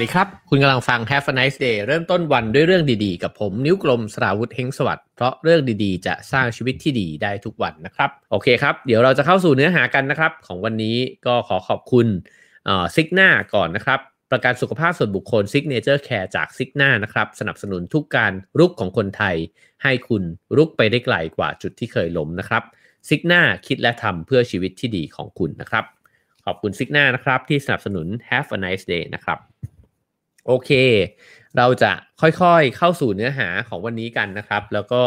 [0.00, 12.06] สวัสดีครับ คุณกำลังฟัง Have a nice day เริ่มต้นวันด้วยเรื่องดีๆ กับผมนิ้วกลมสราวุธเฮงสวัสดิ์เพราะเรื่องดีๆ จะสร้างชีวิตที่ดีได้ทุกวันนะครับ โอเคครับ เดี๋ยวเราจะเข้าสู่เนื้อหากันนะครับ ของวันนี้ก็ขอขอบคุณ
[12.94, 19.36] ซิกหน้าก่อนนะครับ ประกันสุขภาพส่วนบุคคล Signature Care จากซิกหน้านะครับ สนับสนุนทุกการรุกของคนไทย
[19.82, 20.22] ให้คุณ
[20.56, 22.62] รุกไปได้ไกลกว่าจุดที่เคยล้มนะครับ
[23.08, 25.84] ซิกหน้าคิดและทำเพื่อชีวิตที่ดีของคุณนะครับ
[26.44, 29.40] ขอบคุณซิกหน้านะครับที่สนับสนุน Have a nice day นะครับ
[30.50, 30.72] โอเค
[31.56, 35.02] เราจะค่อยๆเข้าสู่เนื้อหาของวันนี้กันนะครับ แล้วก็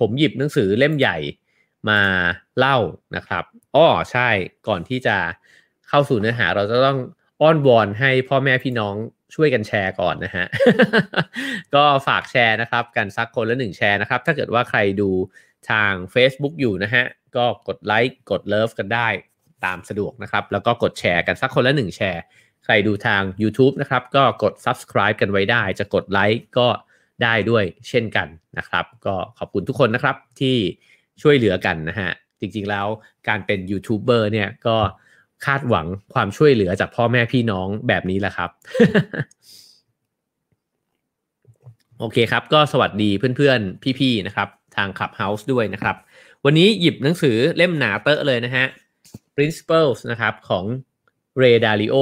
[0.00, 1.16] ผมหยิบหนังสือเล่มใหญ่
[1.88, 2.00] มา
[2.58, 2.78] เล่า
[3.16, 4.28] นะครับอ้อใช่
[4.68, 5.16] ก่อนที่จะ
[5.88, 6.98] เข้าสู่เนื้อหา เราจะต้อง
[7.40, 8.94] อ้อนวอนให้พ่อแม่พี่น้อง
[9.34, 10.46] ช่วยกันแชร์ก่อนนะฮะ
[11.74, 15.10] ก็ฝากแชร์นะครับ กันสักคนละหนึ่งแชร์นะครับ ถ้าเกิดว่าใครดู
[15.70, 17.04] ทาง Facebook อยู่นะฮะ
[17.36, 19.08] ก็กดไลค์กด love กันได้
[19.64, 22.22] ตามสะดวกนะครับ แล้วก็กดแชร์กันสักคนละหนึ่งแชร์
[22.64, 26.68] ใครดูทาง YouTube นะครับ ก็กด subscribe กันไว้ได้ จะกดไลค์ก็
[27.22, 30.56] ได้ด้วยเช่นกันนะครับ ก็ขอบคุณทุกคนนะครับที่
[31.22, 32.86] ช่วยเหลือกันนะฮะ จริงๆแล้ว
[33.28, 34.76] การเป็นยูทูบเบอร์เนี่ยก็
[35.46, 38.50] คาดหวังความช่วยเหลือจากพ่อแม่พี่น้องแบบนี้แหละครับ
[41.98, 45.96] โอเคครับ ก็สวัสดีเพื่อนๆ พี่ๆนะครับ ทาง Clubhouse ด้วยนะครับ
[46.44, 48.66] วันนี้หยิบหนังสือเล่มหนาเตอะเลยนะฮะ
[49.36, 50.64] Principles นะครับของ
[51.38, 51.96] เรดาริโอ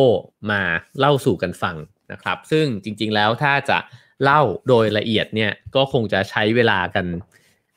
[0.51, 0.63] มา
[0.99, 1.77] เล่าสู่กันฟัง
[2.13, 3.79] นะครับ ซึ่งจริงๆแล้วถ้าจะ
[4.25, 7.07] เล่าโดยละเอียดเนี่ยก็คงจะใช้เวลากัน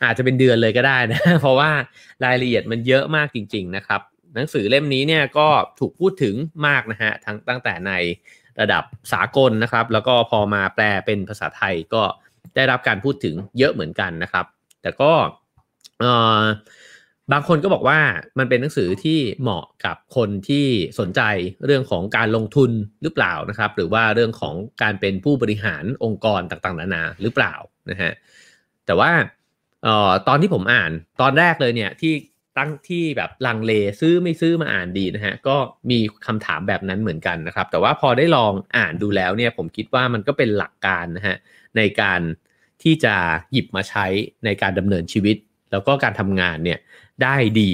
[0.03, 1.72] อาจจะเป็นเดือนเลยก็ได้นะ เพราะว่า
[2.26, 4.02] รายละเอียดมันเยอะมากจริง ๆ นะครับ
[4.36, 5.48] หนังสือเล่มนี้เนี่ยก็
[5.80, 6.36] ถูกพูดถึง
[6.67, 7.92] มากนะฮะทั้งตั้งแต่ใน
[8.59, 8.83] ระดับ
[9.14, 12.03] สากลนะครับ แล้วก็พอมาแปลเป็นภาษาไทยก็
[12.56, 14.45] ได้รับการพูดถึงเยอะเหมือนกันนะครับ
[14.82, 15.11] แต่ก็
[17.31, 17.99] บางคนก็บอกว่า
[18.39, 20.65] มันเป็นหนังสือที่เหมาะกับคนที่
[20.99, 21.21] สนใจ
[21.65, 22.71] เรื่องของการลงทุน
[23.02, 27.53] หรือเปล่านะครับ หรือว่าเรื่องของการเป็นผู้บริหารองค์กรต่างๆ นานาหรือเปล่า
[27.89, 28.11] นะฮะ
[28.85, 29.11] แต่ว่า
[29.85, 30.91] ออตอนที่ผมอ่าน
[31.21, 32.14] ตอนแรกเลยเนี่ยที่
[32.58, 35.58] ตั้งที่แบบลังเลซื้อไม่ซื้อมาอ่านดีนะฮะก็
[35.89, 41.35] มีคำถามแบบนั้นเหมือนกันนะครับ แต่ว่าพอได้ลองอ่านดูแล้วเนี่ยผมคิดว่ามันก็เป็นหลักการนะฮะ
[41.77, 42.21] ในการ
[42.83, 43.15] ที่จะ
[43.52, 44.05] หยิบมาใช้
[44.45, 45.37] ในการดำเนินชีวิต
[45.71, 46.80] แล้วก็การทำงานเนี่ย
[47.23, 47.71] ได้ดี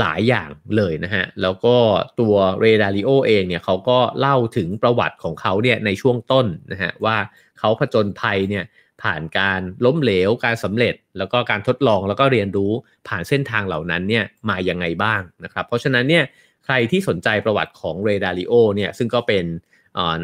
[0.00, 1.76] หลายอย่างเลยนะฮะ แล้วก็
[2.20, 7.16] ตัวเรดาริโอเองเนี่ยเขาก็เล่าถึงประวัติของเขาเนี่ยในช่วงต้นนะฮะว่า
[7.58, 8.64] เขาผจญภัยเนี่ย
[9.02, 12.72] ผ่านการล้มเหลวการสำเร็จ แล้วก็การทดลองแล้วก็เรียนรู้
[13.08, 16.24] ผ่านเส้นทางเหล่านั้นเนี่ยมาอย่างไงบ้างนะครับ เพราะฉะนั้นเนี่ย
[16.64, 19.44] ใครที่สนใจประวัติของ Ray Dalio เนี่ยซึ่งก็เป็น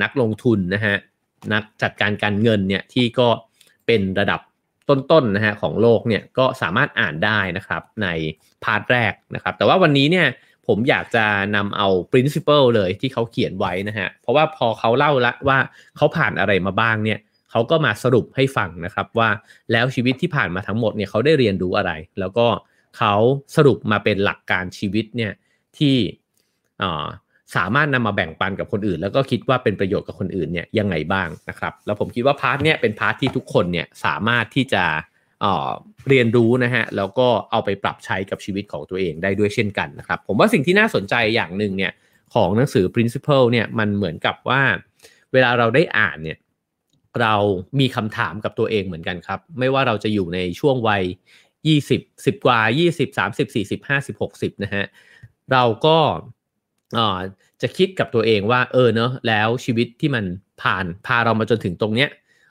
[0.03, 0.97] นักลงทุนนะฮะ
[1.53, 3.28] นักจัดการการเงินเนี่ยที่ก็
[3.86, 4.41] เป็นระดับ
[4.88, 8.09] ต้นๆนะฮะของโลกเนี่ยก็สามารถอ่านได้นะครับใน
[8.64, 10.26] part แรกนะครับ แต่ว่าวันนี้เนี่ย
[10.66, 11.25] ผมอยากจะ
[11.56, 15.59] นำเอา principle เลยที่เขาเขียนไว้นะฮะเพราะว่าพอเขาเล่าละว่า
[15.97, 17.19] เขาผ่านอะไรมาบ้างเนี่ย
[17.50, 19.28] เขาก็มาสรุปให้ฟังนะครับว่า
[19.72, 22.47] แล้วชีวิตที่ผ่านมาทั้งหมดเนี่ยเขาได้เรียนรู้อะไร แล้วก็
[22.98, 23.15] เขา
[23.56, 25.32] สรุปมาเป็นหลักการชีวิตเนี่ย
[25.78, 25.97] ที่
[27.56, 34.84] สามารถนำมาแบ่งปันกับคนอื่น แล้วก็คิดว่าเป็นประโยชน์กับคนอื่นเนี่ยยังไงบ้างนะครับ แล้วผมคิดว่า part เนี่ยเป็น part ที่ทุกคนเนี่ยสามารถที่จะ
[36.09, 41.92] เรียนรู้นะฮะแล้วก็เอาไปปรับใช้กับชีวิตของตัวเองได้ด้วยเช่นกันนะครับ ผมว่าสิ่งที่น่าสนใจอย่างหนึ่งเนี่ย
[42.34, 44.62] ของหนังสือ principle เนี่ยมันเหมือนกับว่า
[45.32, 46.38] เวลาเราได้อ่านเนี่ย
[47.20, 47.34] เรา
[47.80, 51.03] มีคำถามกับตัวเองเหมือนกันครับ ไม่ว่าเราจะอยู่ในช่วงวัย
[51.65, 52.60] 20 10 กว่า
[52.91, 54.84] 20 30 40 50 60นะฮะ
[55.53, 55.98] เราก็
[57.62, 60.25] จะคิดกับตัวเองว่าเออเนอะแล้วชีวิตที่มัน
[60.62, 62.10] ผ่านพาเรามาจนถึงตรงเนี้ย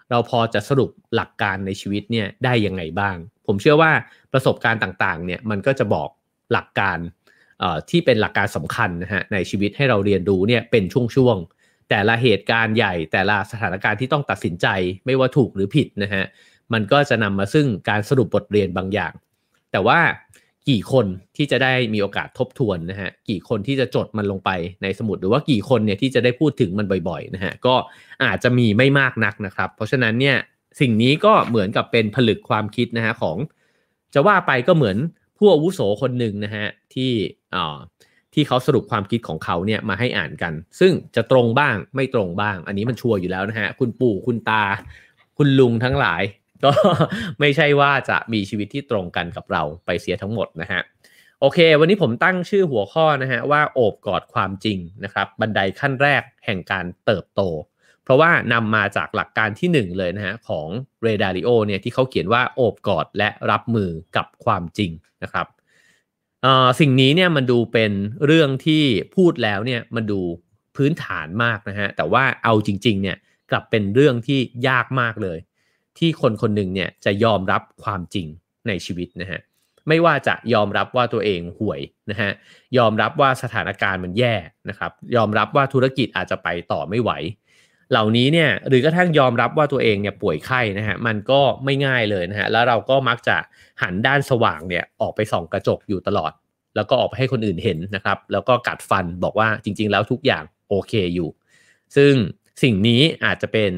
[0.10, 3.16] เราพอจะสรุปหลักการในชีวิตเนี่ยได้ยังไงบ้าง
[3.48, 3.92] ผมเชื่อว่า
[4.34, 6.10] ประสบการณ์ต่างๆเนี่ยมันก็จะบอก
[6.52, 6.98] หลักการ
[7.90, 10.84] ที่เป็นหลักการสำคัญนะฮะในชีวิตให้เราเรียนรู้เนี่ยเป็น
[11.16, 14.68] ช่วงๆแต่ละเหตุการณ์ใหญ่แต่ละสถานการณ์ที่ต้องตัดสินใจ
[15.06, 16.24] ไม่ว่าถูกหรือผิดนะฮะ
[16.74, 19.14] มันก็จะนำมาซึ่งการสรุปบทเรียนบางอย่าง
[19.72, 20.00] แต่ว่า
[20.70, 21.06] กี่คน
[21.38, 24.50] ที่จะได้มีโอกาสทบทวนนะฮะกี่คนที่จะจดมันลงไป
[24.84, 27.76] ในสมุดหรือว่ากี่คนเนี่ยที่จะได้พูดถึงมันบ่อยๆนะฮะก็
[28.24, 30.38] อาจจะมีไม่มากนักนะครับ เพราะฉะนั้นเนี่ย
[30.80, 33.38] สิ่งนี้ก็เหมือนกับเป็นผลึกความคิดนะฮะของ
[34.14, 34.98] จะว่าไปก็เหมือน
[35.38, 37.12] ผู้อาวุโสคนหนึ่งนะฮะที่
[37.56, 37.78] อ่า
[38.34, 44.64] ที่เขาสรุปความคิดของเขาเนี่ยมาให้อ่านกัน ซึ่งจะตรงบ้างไม่ตรงบ้าง อันนี้มันชัวร์อยู่แล้วนะฮะคุณปู่คุณตา
[45.38, 46.22] คุณลุงทั้งหลาย
[46.66, 46.72] ก็
[47.40, 50.82] ไม่ใช่ว่าจะมีชีวิตที่ตรงกันกับเราไปเสียทั้งหมดนะฮะ
[51.42, 57.42] โอเค วันนี้ผมตั้งชื่อหัวข้อนะฮะว่าโอบกอดความจริงนะครับบันไดขั้นแรกแห่งการเติบโต
[58.04, 60.68] เพราะว่านำมาจากหลักการที่ 1 เลยนะฮะของ
[61.04, 64.92] เรดาริโอเนี่ยที่เขาเขียนว่าโอบกอดและรับมือกับความจริง
[65.24, 65.48] นะครับ
[66.80, 67.92] สิ่งนี้เนี่ยมันดูเป็น
[68.26, 68.84] เรื่องที่
[69.16, 70.20] พูดแล้วเนี่ยมันดู
[70.76, 73.18] พื้นฐานมากนะฮะแต่ว่าเอาจริงๆเนี่ย
[73.52, 75.38] กลับเป็นเรื่องที่ยากมากเลย
[76.00, 78.28] ที่คนคนหนึ่งเนี่ยจะยอมรับความจริง
[78.68, 79.42] ในชีวิตนะฮะ
[79.88, 82.32] ไม่ว่าจะยอมรับว่าตัวเองห่วยนะฮะ
[82.78, 84.36] ยอมรับว่าสถานการณ์มันแย่
[84.70, 87.12] นะครับ ยอมรับว่าธุรกิจอาจจะไปต่อไม่ไหว
[87.92, 93.38] เหล่านี้เนี่ยหรือกระทั่งยอมรับว่าตัวเองเนี่ยป่วยไข้นะฮะมันก็ไม่ง่ายเลยนะฮะแล้วเราก็มักจะ
[93.82, 96.32] หันด้านสว่างเนี่ยออกไปส่องกระจกอยู่ตลอด
[96.76, 101.30] แล้วก็ออกไปให้คนอื่นเห็นนะครับ แล้วก็กัดฟันบอกว่าจริง ๆ แล้วทุกอย่างโอเคอยู่
[101.96, 102.14] ซึ่ง
[102.64, 103.72] สิ่งนี้อาจจะเป็น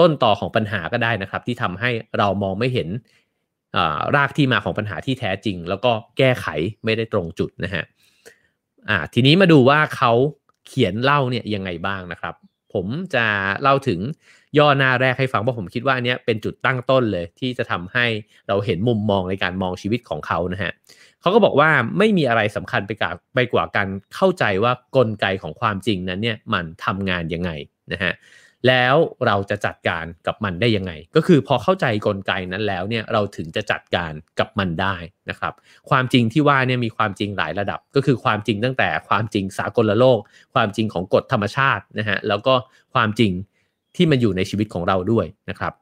[0.00, 2.88] ต้นต่อของปัญหาก็ได้นะครับ ที่ทำให้เรามองไม่เห็น
[4.16, 6.46] รากที่มาของปัญหาที่แท้จริง แล้วก็แก้ไข
[6.84, 7.84] ไม่ได้ตรงจุดนะฮะ
[9.14, 10.12] ทีนี้มาดูว่าเขา
[10.66, 12.34] เขียนเล่าเนี่ยยังไงบ้างนะครับ
[12.74, 13.26] ผมจะ
[13.62, 14.00] เล่าถึง
[14.58, 18.06] ย่อหน้าแรกให้ฟังเพราะผมคิดว่าอันนี้เป็นจุดตั้งต้นเลย ที่จะทำให้
[18.48, 20.72] เราเห็นมุมมองในการมองชีวิตของเขานะฮะ
[21.20, 27.50] เขาก็บอกว่าไม่มีอะไรสำคัญไปกว่าไปกว่าการเข้าใจว่ากลไกของความจริงนั้นเนี่ยมันทำงานยังไง
[27.92, 28.12] นะฮะ
[28.68, 28.96] แล้ว
[29.26, 34.96] เราจะจัดการกับมันได้ยังไง ก็คือพอเข้าใจกลไกนั้นแล้วเนี่ยเราถึงจะจัดการกับมันได้
[35.30, 35.52] นะครับ
[35.90, 40.18] ความจริงที่ว่าเนี่ยมีความจริงหลายระดับ ก็คือความจริงตั้งแต่ความจริงสากลโลก
[40.54, 42.54] ความจริงของกฎธรรมชาตินะฮะแล้วก็
[42.94, 43.32] ความจริง
[43.96, 45.72] ที่มันอยู่ในชีวิตของเราด้วยนะครับ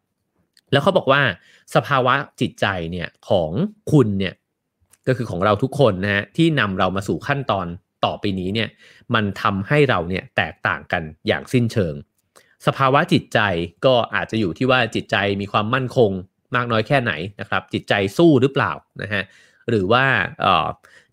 [0.73, 1.23] แล้วเขาบอกว่า
[1.75, 3.51] สภาวะจิตใจเนี่ยของ
[3.93, 4.35] คุณเนี่ย
[5.07, 7.67] ก็คือของเราทุกคนนะฮะที่นำเรามาสู่ขั้นตอน
[8.05, 8.69] ต่อไปนี้เนี่ย
[9.15, 11.95] มันทำให้เราเนี่ยแตกต่างกันอย่างสิ้นเชิง
[12.67, 13.41] สภาวะจิตใจ
[13.87, 16.11] ก็อาจจะอยู่ที่ว่าจิตใจมีความมั่นคง
[16.55, 18.73] มากน้อยแค่ไหนนะครับ จิตใจสู้หรือเปล่า
[19.03, 19.23] นะฮะ
[19.69, 20.05] หรือว่า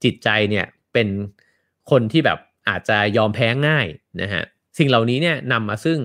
[0.03, 1.07] จิตใจเนี่ยเป็น
[1.91, 3.87] คนที่แบบอาจจะยอมแพ้ง่าย
[4.21, 4.43] นะฮะ
[4.77, 5.99] สิ่งเหล่านี้เนี่ยนำมาซึ่ง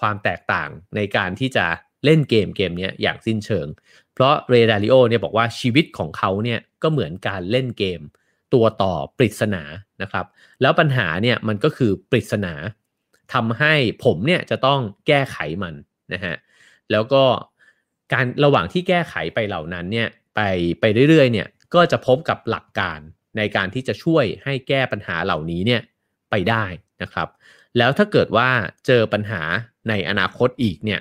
[0.00, 1.66] ความแตกต่างในการที่จะ
[2.04, 3.66] เล่นเกมเกมนี้อย่างสิ้นเชิง
[4.14, 8.00] เพราะเรดาริโอเนี่ยบอกว่าชีวิตของเขาเนี่ยก็เหมือนการเล่นเกม
[8.54, 9.62] ตัวต่อปริศนา
[10.02, 10.26] นะครับ
[10.62, 12.54] แล้วปัญหาเนี่ยมันก็คือปริศนา
[13.34, 13.74] ทำให้
[14.04, 15.74] ผมเนี่ยจะต้องแก้ไขมัน
[16.12, 16.34] นะฮะ
[16.92, 17.24] แล้วก็
[18.12, 20.40] การระหว่างที่แก้ไขไปเหล่านั้นเนี่ยไป
[20.80, 22.98] ไปเรื่อยๆเนี่ยก็จะพบกับหลักการ
[23.36, 25.82] ในการที่จะช่วยให้แก้ปัญหาเหล่านี้เนี่ย
[26.30, 26.64] ไปได้
[27.02, 27.28] นะครับ
[27.78, 28.48] แล้วถ้าเกิดว่า
[28.86, 29.42] เจอปัญหา
[29.88, 31.00] ในอนาคตอีกเนี่ย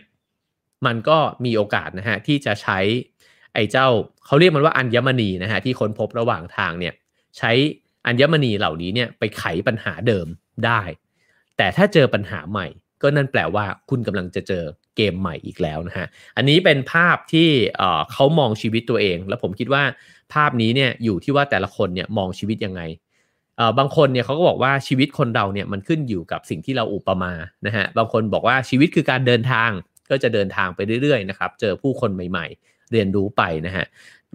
[0.86, 2.80] มันก็มีโอกาสนะฮะที่จะใช้
[3.54, 3.88] ไอ้เจ้า
[4.26, 6.94] เขาเรียกมันว่าอัญมณีนะฮะที่ค้นพบระหว่างทางเนี่ย
[7.38, 7.52] ใช้
[8.08, 10.28] อัญมณีเหล่านี้เนี่ยไปไขปัญหาเดิม
[10.66, 10.82] ได้
[11.58, 12.68] แต่ถ้าเจอปัญหาใหม่
[13.02, 14.64] ก็นั่นแปลว่าคุณกำลังจะเจอ
[14.96, 16.08] เกมใหม่อีกแล้วนะฮะ
[16.38, 17.50] อันนี้เป็นภาพที่
[18.12, 19.84] เขามองชีวิตตัวเอง แล้วผมคิดว่า
[20.34, 22.82] ภาพนี้เนี่ยอยู่ที่ว่าแต่ละคนเนี่ยมองชีวิตยังไง
[23.80, 27.32] บางคนเนี่ยเขาก็บอกว่าชีวิตคนเราเนี่ยมันขึ้นอยู่กับสิ่งที่เราอุปมา
[27.66, 29.70] นะฮะบางคนบอกว่าชีวิตคือการเดินทาง
[30.10, 33.86] ก็จะเดินทางไปเรื่อยๆนะครับเจอผู้คนใหม่ๆ เรียนรู้ไปนะฮะ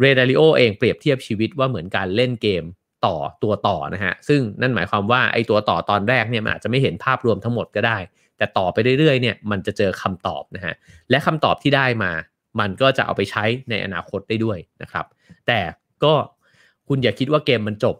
[0.00, 2.64] เรดาริโอเองเปรียบเทียบชีวิตว่าเหมือนการเล่นเกม
[3.06, 7.99] ต่อตัวต่อนะฮะซึ่งนั่นหมายความว่าไอ้ตัวต่อตอนแรกเนี่ยมันอาจจะไม่เห็นภาพรวมทั้งหมดก็ได้
[8.37, 10.75] แต่ต่อไปเรื่อยๆเนี่ยมันจะเจอคำตอบนะฮะ
[11.11, 12.12] และคำตอบที่ได้มา
[12.61, 15.06] มันก็จะเอาไปใช้ในอนาคตได้ด้วยนะครับ
[15.47, 15.61] แต่
[16.05, 16.14] ก็
[16.88, 17.97] คุณอย่าคิดว่าเกมมันจบ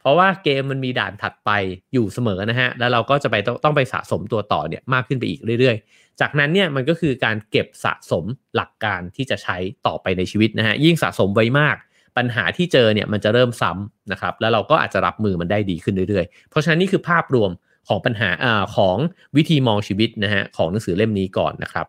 [0.00, 1.50] เพราะว่าเกมมันมีด่านถัดไป
[1.92, 8.24] อยู่เสมอนะฮะแล้วเราก็จะไปต้องต้องไปสะสมตัวต่อเนี่ยมากขึ้นไปอีกเรื่อยๆ จากนั้นเนี่ยมันก็คือการเก็บสะสม
[8.56, 9.56] หลักการที่จะใช้
[9.86, 11.76] ต่อไปในชีวิตนะฮะยิ่งสะสมไว้มาก
[12.18, 17.50] ปัญหาที่เจอเนี่ยมันจะเริ่มซ้ำนะครับ แล้วเราก็อาจจะรับมือมันได้ดีขึ้นเรื่อยๆ เพราะฉะนั้นนี่คือภาพรวม
[17.88, 18.96] ของปัญหาอ่าของ
[19.36, 21.86] วิธีมองชีวิตนะฮะของหนังสือเล่มนี้ก่อนนะครับ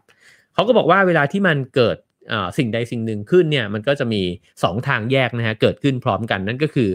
[0.54, 1.98] เขาก็บอกว่าเวลาที่มันเกิด
[2.58, 4.22] สิ่งใดสิ่งหนึ่งขึ้นเนี่ยมันก็จะมี
[4.58, 6.90] 2 ทางแยกนะฮะเกิดขึ้นพร้อมกันนั่นก็คือ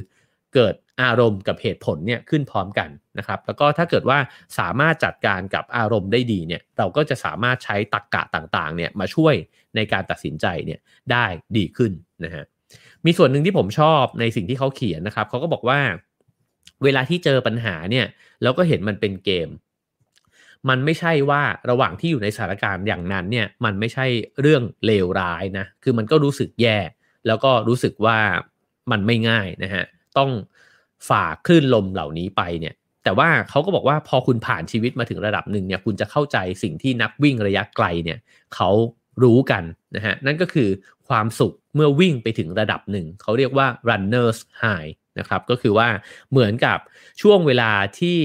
[0.54, 2.88] เกิดอารมณ์กับเหตุผลเนี่ยขึ้นพร้อมกัน
[3.18, 4.18] นะครับ แล้วก็ถ้าเกิดว่า
[4.58, 9.34] สามารถจัดการกับอารมณ์ได้ดีเนี่ยเราก็จะสามารถใช้ตรรกกะต่างๆเนี่ยมาช่วย
[9.76, 10.80] ในการตัดสินใจเนี่ย
[11.12, 11.26] ได้
[11.56, 11.92] ดีขึ้น
[12.24, 12.44] นะฮะ
[13.06, 15.80] มีส่วนหนึ่งที่ผมชอบในสิ่งที่เขาเขียนนะครับเขาก็บอกว่า
[16.84, 18.06] เวลาที่เจอปัญหาเนี่ย
[18.42, 19.48] แล้วก็เห็นมันเป็นเกม
[20.68, 24.06] มันไม่ใช่ว่าระหว่างที่อยู่ในสถานการณ์อย่างนั้นเนี่ยมันไม่ใช่
[24.40, 26.78] เรื่องเลวร้ายนะคือมันก็รู้สึกแย่
[27.26, 28.18] แล้วก็รู้สึกว่า
[28.90, 29.84] มันไม่ง่ายนะฮะ
[30.18, 30.30] ต้อง
[31.08, 38.18] ฝ่าคลื่นลมเหล่านี้ไปเนี่ยแต่ว่าเขาก็บอกว่าพอคุณผ่านชีวิตมาถึงระดับหนึ่งเนี่ยคุณจะเข้าใจสิ่งที่นักวิ่งระยะไกลเนี่ย
[38.54, 38.70] เขา
[39.22, 39.64] รู้กัน
[39.96, 40.68] นะฮะนั่นก็คือ
[41.08, 45.88] ความสุข เมื่อวิ่งไปถึงระดับหนึ่ง เขาเรียกว่า runners high นะครับ ก็คือว่า
[46.30, 46.78] เหมือนกับ
[47.22, 48.20] ช่วงเวลาที่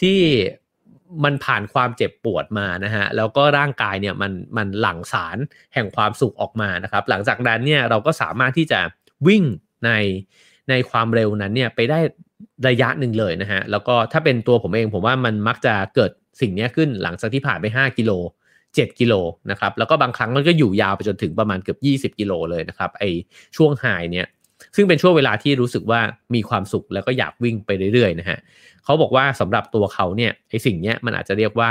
[0.00, 0.18] ที่
[1.24, 5.36] มันผ่านความเจ็บปวดมานะฮะ แล้วก็ร่างกายเนี่ยมันมันหลั่งสาร
[5.74, 8.80] แห่งความสุขออกมานะครับ หลังจากนั้นเนี่ยเราก็สามารถที่จะ
[9.26, 9.44] วิ่ง
[9.84, 9.90] ใน
[10.70, 12.00] ในความเร็วนั้นเนี่ยไปได้
[12.68, 16.10] ระยะหนึ่งเลยนะฮะ แล้วก็ถ้าเป็นตัวผมเองผมว่ามันมักจะเกิด
[16.40, 18.10] สิ่งนี้ขึ้นหลังจากที่ผ่านไป 5 กิโล
[18.76, 19.14] 7 กิโล
[19.50, 23.04] นะครับ แล้วก็บางครั้งมันก็อยู่ยาวไปจนถึงประมาณเกือบ 20 กิโลเลยนะครับ ไอ
[23.56, 24.26] ช่วงไฮเนี่ย
[24.76, 26.00] ซึ่งเป็นช่วงเวลาที่รู้สึกว่า
[26.34, 28.38] มีความสุขแล้วก็อยากวิ่งไปเรื่อยๆนะฮะ
[28.84, 31.70] เขาบอกว่าสำหรับตัวเขาเนี่ยไอสิ่งเนี้ยมันอาจจะเรียกว่า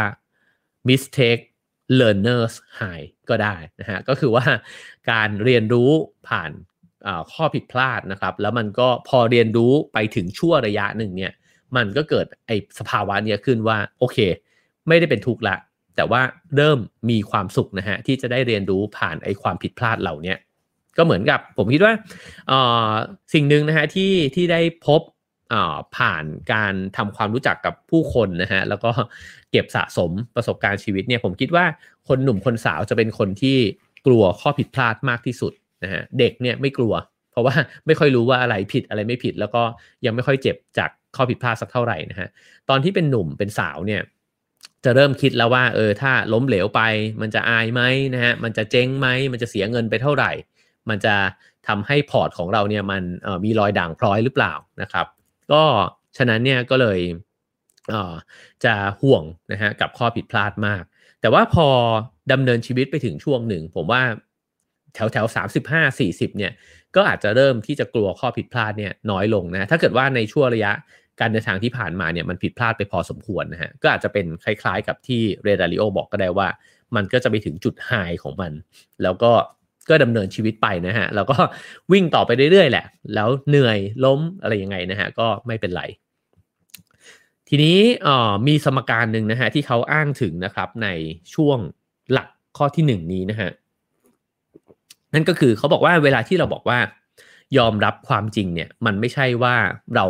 [0.88, 1.43] mistake
[2.00, 4.46] learners high ก็ได้นะฮะ ก็คือว่า
[5.12, 5.91] การเรียนรู้
[6.27, 6.51] ผ่าน
[7.31, 11.34] ข้อผิดพลาดนะครับ แล้วมันก็พอเรียนรู้ไปถึงชั่วระยะหนึ่งเนี่ย
[11.75, 14.17] มันก็เกิดไอสภาวะเนี้ยขึ้นว่า โอเค
[14.88, 15.55] ไม่ได้เป็นทุกข์ละ
[15.96, 16.22] แต่ว่า
[16.56, 16.80] เริ่ม
[17.10, 20.34] มีความสุขนะฮะที่จะได้เรียนรู้ผ่านไอ้ความผิดพลาดเหล่านี้
[20.98, 21.94] ก็เหมือนกับผมคิดว่า
[23.34, 25.02] สิ่งหนึ่งนะฮะที่ที่ได้พบ
[25.98, 28.92] ผ่านการทำความรู้จักกับผู้คนนะฮะแล้วก็
[29.52, 31.66] เก็บสะสมประสบการณ์ชีวิตเนี่ยผมคิดว่า
[32.08, 33.58] คนหนุ่มคนสาวจะเป็นคนที่
[34.08, 36.94] กลัวข้อผิดพลาดมากที่สุดนะฮะเด็กเนี่ยไม่กลัว
[37.32, 37.54] เพราะว่า
[37.86, 39.64] ไม่ค่อยรู้ว่าอะไรผิดอะไรไม่ผิด แล้วก็
[40.06, 42.30] ยังไม่ค่อยเจ็บจากข้อผิดพลาดสักเท่าไหร่นะฮะ
[42.70, 44.02] ตอนที่เป็นหนุ่มเป็นสาวเนี่ย
[44.86, 46.82] จะเริ่มคิดแล้วว่าเออถ้าล้มเหลวไป
[47.22, 47.82] มันจะอายไหม
[48.14, 50.32] นะฮะมันจะเจ๊งไหมมันจะเสียเงินไปเท่าไหร่
[50.90, 51.16] มันจะ
[51.68, 53.04] ทำให้พอร์ตของเราเนี่ยมัน
[53.46, 55.06] มีรอยด่างพร้อยหรือเปล่านะครับ
[55.52, 55.64] ก็
[56.18, 57.00] ฉะนั้นเนี่ยก็เลย
[58.66, 60.84] จะห่วงนะฮะกับข้อผิดพลาดมาก
[61.22, 61.68] แต่ว่าพอ
[62.32, 64.02] ดำเนินชีวิตไปถึงช่วงหนึ่ง ผมว่า
[64.94, 66.52] แถวแถวสามสิบห้าสี่สิบเนี่ย
[66.96, 70.72] ก็อาจจะเริ่มที่จะกลัวข้อผิดพลาดเนี่ยน้อยลงนะถ้าเกิดว่าในช่วงระยะ
[71.22, 76.48] การเดินทางที่ผ่านมาเนี่ยมันผิดพลาดไปพอสมควรนะฮะก็อาจจะเป็นคล้ายๆกับที่เรดาริโอบอกก็ได้ว่า
[76.96, 77.92] มันก็จะไปถึงจุดไฮ
[78.24, 78.51] ของมัน
[79.04, 79.32] แล้วก็
[79.90, 81.38] ก็ดำเนินชีวิตไปนะฮะแล้วก็
[81.92, 82.86] วิ่งต่อไปเรื่อยๆแหละ
[83.16, 85.84] แล้วเหนื่อยล้มอะไรยังไงนะฮะก็ไม่เป็นไร
[87.50, 87.78] ทีนี้
[88.48, 90.88] มีสมการหนึ่งนะฮะที่เขาอ้างถึงนะครับใน
[91.34, 91.58] ช่วง
[92.12, 93.50] หลักข้อที่หนึ่งนี้นะฮะ
[95.13, 96.80] นั่นก็คือเขาบอกว่าเวลาที่เราบอกว่า
[97.58, 99.56] ยอมรับความจริงเนี่ยมันไม่ใช่ว่า
[99.96, 100.06] เรา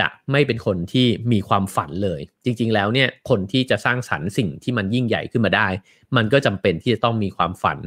[0.00, 5.68] จะไม่เป็นคนที่มีความฝันเลย จริง ๆ แล้วเนี่ยคนที่จะสร้างสรรค์สิ่งที่มันยิ่งใหญ่ขึ้นมาได้
[6.16, 7.78] มันก็จำเป็นที่จะต้องมีความฝัน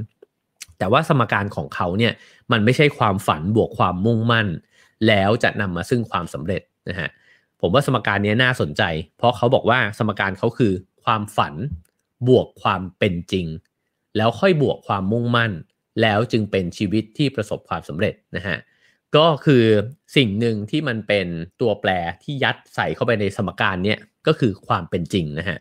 [0.78, 2.14] แต่ว่าสมการของเขาเนี่ย
[2.52, 4.48] มันไม่ใช่ความฝันบวกความมุ่งมั่น
[5.08, 7.10] แล้วจะนำมาซึ่งความสำเร็จนะฮะ
[7.62, 8.84] ผมว่าสมการนี้น่าสนใจ
[9.18, 11.54] เพราะเขาบอกว่าสมการเขาคือความฝัน
[12.28, 13.48] บวกความเป็นจริง
[14.18, 15.52] แล้วค่อยบวกความมุ่งมั่น
[16.02, 18.58] แล้วจึงเป็นชีวิตที่ประสบความสำเร็จนะฮะ
[19.18, 19.64] ก็คือ
[20.16, 21.28] สิ่งหนึ่งที่มันเป็น
[21.62, 21.92] ตัวแปร
[22.24, 25.58] ที่ยัดใส่เข้าไปในสมการเนี่ยก็คือความเป็นจริงนะฮะ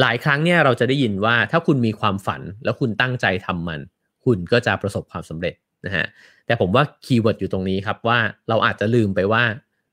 [0.00, 3.80] หลายครั้งเนี่ยเราจะได้ยินว่าถ้าคุณมีความฝันแล้วคุณตั้งใจทำมัน
[4.24, 5.54] คุณก็จะประสบความสำเร็จ
[5.86, 6.04] นะฮะ
[6.46, 9.42] แต่ผมว่า keyword อยู่ตรงนี้ครับว่าเราอาจจะลืมไปว่า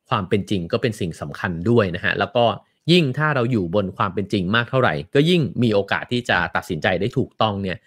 [0.10, 2.46] ความเป็นจริงก็เป็นสิ่งสำคัญด้วยนะฮะแล้วก็
[2.92, 7.78] ยิ่งถ้าเราอยู่บนความเป็นจริงมากเท่าไหร่ ก็ยิ่งมีโอกาสที่จะตัดสินใจได้ถูกต้องเนี่ย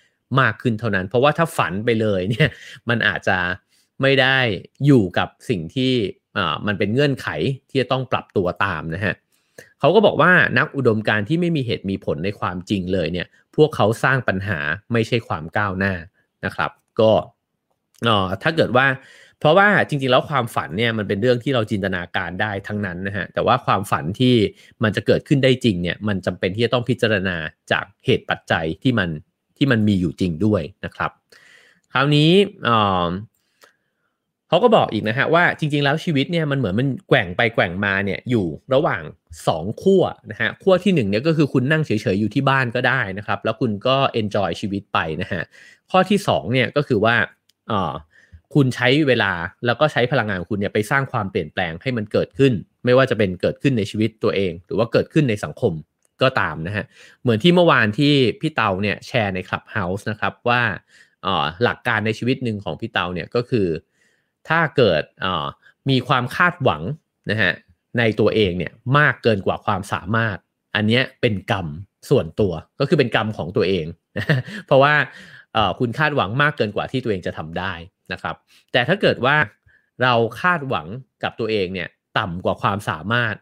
[0.41, 2.49] มากขึ้นเท่านั้น เพราะว่าถ้าฝันไปเลยเนี่ย
[2.89, 3.37] มันอาจจะ
[4.03, 4.39] ไม่ได้
[4.87, 5.93] อยู่กับสิ่งที่
[6.67, 7.29] มันเป็นเงื่อนไข
[7.69, 9.15] ที่จะต้องปรับตัวตามนะฮะ
[9.81, 14.59] เขาก็บอกว่านักอุดมการที่ไม่มีเหตุมีผลในความจริงเลยเนี่ย พวกเขาสร้างปัญหา
[14.93, 15.95] ไม่ใช่ความก้าวหน้า
[16.45, 16.71] นะครับ
[17.01, 17.11] ก็
[18.43, 18.87] ถ้าเกิดว่า
[19.39, 24.35] เพราะว่าจริงๆแล้วความฝันเนี่ยมันเป็นเรื่องที่เราจินตนาการได้ทั้งนั้นนะฮะแต่ว่าความฝันที่
[24.83, 27.37] มันจะเกิดขึ้นได้จริงเนี่ยมันจำเป็นที่จะต้องพิจารณา
[27.73, 29.09] จากเหตุปัจจัยที่มัน
[29.57, 31.11] ที่มันมีอยู่จริงด้วยนะครับ
[31.93, 32.31] คราวนี้
[34.55, 39.03] เขาก็บอกอีกนะฮะว่าจริง ๆ แล้วชีวิตเนี่ยมันเหมือนมันแกว่งไปแกว่งมาเนี่ยอยู่ระหว่าง
[39.43, 45.43] 2 ขั้วนะฮะขั้วที่1เนี่ยก็คือคุณนั่งเฉยๆอยู่ที่บ้านก็ได้นะครับ แล้วคุณก็ enjoy ชีวิตไปนะฮะ
[45.91, 47.17] ข้อที่2เนี่ยก็คือว่า
[47.71, 47.93] อ่า
[48.55, 49.33] คุณใช้เวลา
[49.67, 52.53] แล้วก็ใช้พลังงานคุณเนี่ยไปสร้างความเปลี่ยนแปลงให้มันเกิดขึ้น
[52.85, 55.73] ไม่ว่าจะเป็นเกิดขึ้นในชีวิตตัวเอง หรือว่าเกิดขึ้นในสังคม
[56.23, 56.85] ก็ตามนะฮะ
[57.23, 60.63] เหมือนที่เมื่อวานที่พี่เตาเนี่ยแชร์ในคลับเฮาส์นะครับว่า
[61.63, 63.67] หลักการในชีวิตหนึ่งของพี่เตาเนี่ยก็คือ
[64.49, 65.03] ถ้าเกิด
[65.91, 66.83] มีความคาดหวัง
[67.31, 67.53] นะฮะ
[67.99, 70.37] ในตัวเองเนี่ยมากเกินกว่าความสามารถ
[70.77, 71.67] อันนี้เป็นกรรม
[72.11, 73.87] ส่วนตัวก็คือเป็นกรรมของตัวเอง
[74.67, 74.95] เพราะว่า
[75.79, 77.73] คุณคาดหวังมากเกินกว่าที่ตัวเองจะทำได้
[78.13, 78.37] นะครับ
[78.73, 79.37] แต่ถ้าเกิดว่า
[80.03, 80.87] เราคาดหวัง
[81.23, 83.35] กับตัวเองเนี่ยต่ำกว่าความสามารถ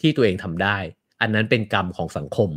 [0.00, 0.78] ที่ตัวเองทำได้
[1.20, 2.50] อันนั้นเป็นกรรมของสังคม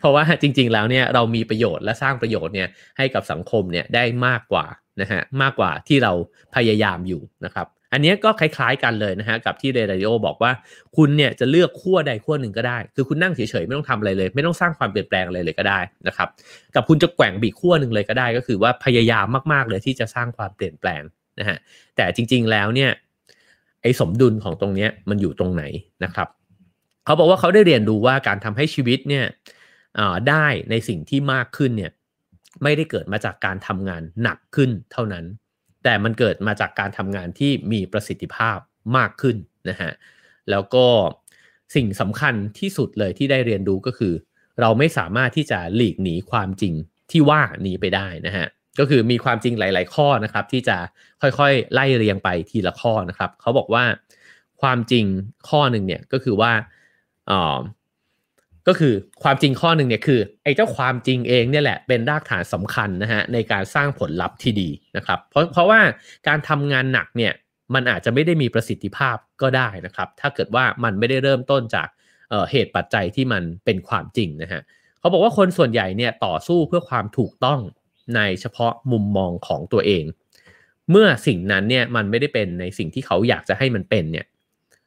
[0.00, 4.64] เพราะว่าจริง ๆ แล้วเนี่ยเรามีประโยชน์และสร้างประโยชน์เนี่ยให้กับสังคมเนี่ยได้มากกว่า
[5.00, 6.12] นะฮะมากกว่าที่เรา
[6.54, 10.52] พยายามอยู่นะครับ อันนี้ก็คล้ายๆกันเลยนะฮะกับที่เรดิโอบอกว่า
[10.96, 16.28] คุณเนี่ยจะเลือกขั้วใดขั้วหนึ่งก็ได้ คือคุณนั่งเฉยๆไม่ต้องทำอะไรเลย ไม่ต้องสร้างความเปลี่ยนแปลงอะไรเลยก็ได้นะครับ
[16.74, 21.02] กับคุณจะแกว่งบีขั้วหนึ่งเลยก็ได้ ก็คือว่าพยายามมากๆเลยที่จะสร้างความเปลี่ยนแปลง
[21.40, 21.58] นะฮะ
[21.96, 22.90] แต่จริงๆแล้วเนี่ย
[23.82, 25.64] ไอ้สมดุลของตรงนี้มันอยู่ตรงไหน
[26.04, 26.28] นะครับ
[27.04, 29.24] เขาบอกว่าเขาได้เรียนรู้ว่าการทำให้ชีวิตเนี่ย
[30.28, 31.92] ได้ในสิ่งที่มากขึ้นเนี่ย
[32.62, 35.24] ไม่ได้เกิดมาจากการทำงานหนักขึ้นเท่านั้น
[35.84, 38.58] แต่มันเกิดมาจากการทำงานที่มีประสิทธิภาพ
[38.96, 39.36] มากขึ้น
[39.68, 39.92] นะฮะ
[40.50, 40.86] แล้วก็
[41.74, 44.14] สิ่งสำคัญที่สุดเลยที่ได้เรียนรู้ก็คือ
[44.60, 46.74] เราไม่สามารถที่จะหลีกหนีความจริง
[47.10, 48.46] ที่ว่านี้ไปได้นะฮะ
[48.78, 50.76] ก็คือมีความจริงหลาย ๆ ข้อนะครับ ที่จะ
[51.22, 53.84] ค่อยๆ ไล่เรียงไปทีละข้อนะครับ เขาบอกว่า
[54.62, 55.04] ความจริง
[55.48, 56.52] ข้อหนึ่งเนี่ยก็คือว่า
[57.30, 57.58] อ๋อ
[58.70, 65.80] ก็คือความจริงข้อหนึ่งเนี่ยคือไอ้เจ้าความจริงเองเนี่ยแหละเป็นรากฐานสำคัญนะฮะในการสร้างผลลัพธ์ที่ดีนะครับ เพราะเพราะว่า
[66.28, 67.32] การทำงานหนักเนี่ย
[67.74, 71.88] มันอาจจะไม่ได้มีประสิทธิภาพก็ได้นะครับ ถ้าเกิดว่ามันไม่ได้เริ่มต้นจาก
[72.50, 74.60] เหตุปัจจัยที่มันเป็นความจริงนะฮะ
[74.98, 77.60] เขาบอกว่าคนส่วนใหญ่เนี่ยต่อสู้เพื่อความถูกต้อง
[78.16, 80.04] ในเฉพาะมุมมองของตัวเอง
[80.90, 84.26] เมื่อสิ่งนั้นเนี่ยมันไม่ได้เป็นในสิ่งที่เขาอยากจะให้มันเป็นเนี่ย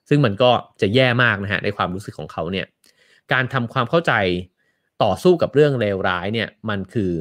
[0.09, 2.65] ซึ่งมันก็จะแย่มากนะฮะในความรู้สึกของเขาเนี่ย
[3.31, 4.13] การทำความเข้าใจ
[5.03, 7.11] ต่อสู้กับเรื่องเลวร้ายเนี่ยมันคือ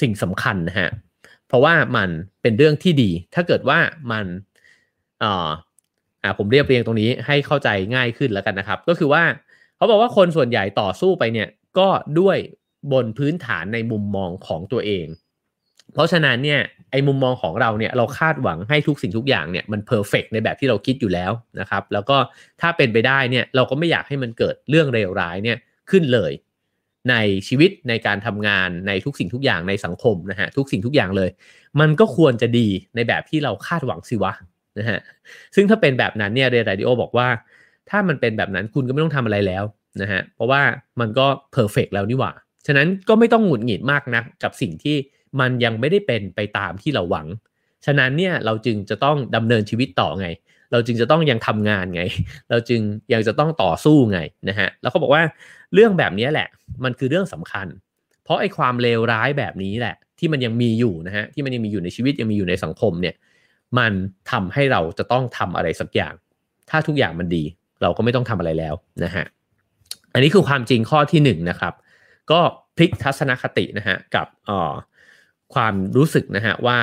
[0.00, 0.90] สิ่งสำคัญนะฮะ
[1.46, 2.08] เพราะว่ามัน
[2.42, 3.78] เป็นเรื่องที่ดี ถ้าเกิดว่า
[4.12, 4.26] มัน
[5.22, 5.48] อ่า
[6.22, 9.22] อ่าผมเรียบเรียงตรงนี้ให้เข้าใจง่ายขึ้นแล้วกันนะครับ ก็คือว่า
[9.76, 11.48] เขาบอกว่าคนส่วนใหญ่ต่อสู้ไปเนี่ย
[11.78, 11.88] ก็
[12.20, 12.36] ด้วย
[12.92, 15.06] บนพื้นฐานในมุมมองของตัวเอง
[15.92, 22.16] เพราะฉะนั้นเนี่ย ไอ้มุมมองของเราเนี่ยเราคาดหวังให้ทุกสิ่งทุกอย่างเนี่ยมันเพอร์เฟกในแบบที่เราคิดอยู่แล้วนะครับ แล้วก็
[22.60, 25.56] ถ้าเป็นไปได้เนี่ยเราก็ไม่อยากให้มันเกิดเรื่องเลวร้ายเนี่ย
[25.90, 26.32] ขึ้นเลย
[27.10, 27.14] ใน
[27.48, 31.30] ชีวิตในการทำงานในทุกสิ่งทุกอย่างในสังคมนะฮะทุกสิ่งทุกอย่างเลย
[31.80, 34.32] มันก็ควรจะดีในแบบที่เราคาดหวังสิวะ
[34.78, 35.00] นะฮะ
[35.54, 37.28] ซึ่งถ้าเป็นแบบนั้นเนี่ยเรดาริโอบอกว่า
[37.90, 39.64] ถ้ามันเป็นแบบนั้นคุณก็ไม่ต้องทำอะไรแล้ว
[40.02, 40.62] นะฮะเพราะว่า
[41.00, 42.32] มันก็เพอร์เฟกแล้วนี่หว่า
[42.66, 44.96] ฉะนั้นก็ไม่ต้องหงุดหงิดมากนะกับสิ่งที่
[45.40, 47.26] มันยังไม่ได้เป็นไปตามที่เราหวัง
[47.86, 50.28] ฉะนั้นเนี่ยเราจึงจะต้องดำเนินชีวิตต่อไง
[50.72, 52.02] เราจึงจะต้องยังทำงานไง
[52.50, 52.80] เราจึง
[53.12, 55.22] ยังจะต้องต่อสู้ไงนะฮะแล้วเขาบอกว่า
[55.74, 56.48] เรื่องแบบนี้แหละ
[56.84, 57.66] มันคือเรื่องสำคัญ
[58.24, 63.14] เพราะไอ้ความเลวร้ายแบบนี้แหละ ที่มันยังมีอยู่นะฮะที่มันยังมีอยู่ในชีวิตยังมีอยู่ในสังคมเนี่ย
[63.78, 63.92] มัน
[64.30, 66.14] ทำให้เราจะต้องทำอะไรสักอย่าง
[66.70, 67.44] ถ้าทุกอย่างมันดี
[67.82, 69.24] เราก็ไม่ต้องทำอะไรแล้วนะฮะ
[70.12, 71.74] อันนี้คือความจริงข้อที่1นนะครับ
[72.30, 72.40] ก็
[72.76, 74.72] พลิกทัศนคตินะฮะกับอ่อ
[75.54, 76.78] ความรู้สึกนะฮะว่า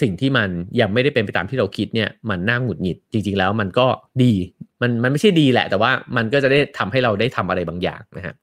[0.00, 0.48] สิ่งที่มัน
[0.80, 3.86] ยังไม่ได้เป็นไปตามที่เราคิดเนี่ยมันน่าหงุดหงิดจริง ๆ แล้วมันก็
[4.22, 4.32] ดี
[4.80, 8.34] มันมันไม่ใช่ดีแหละ แต่ว่ามันก็จะได้ทำให้เราได้ทำอะไรบางอย่างนะฮะ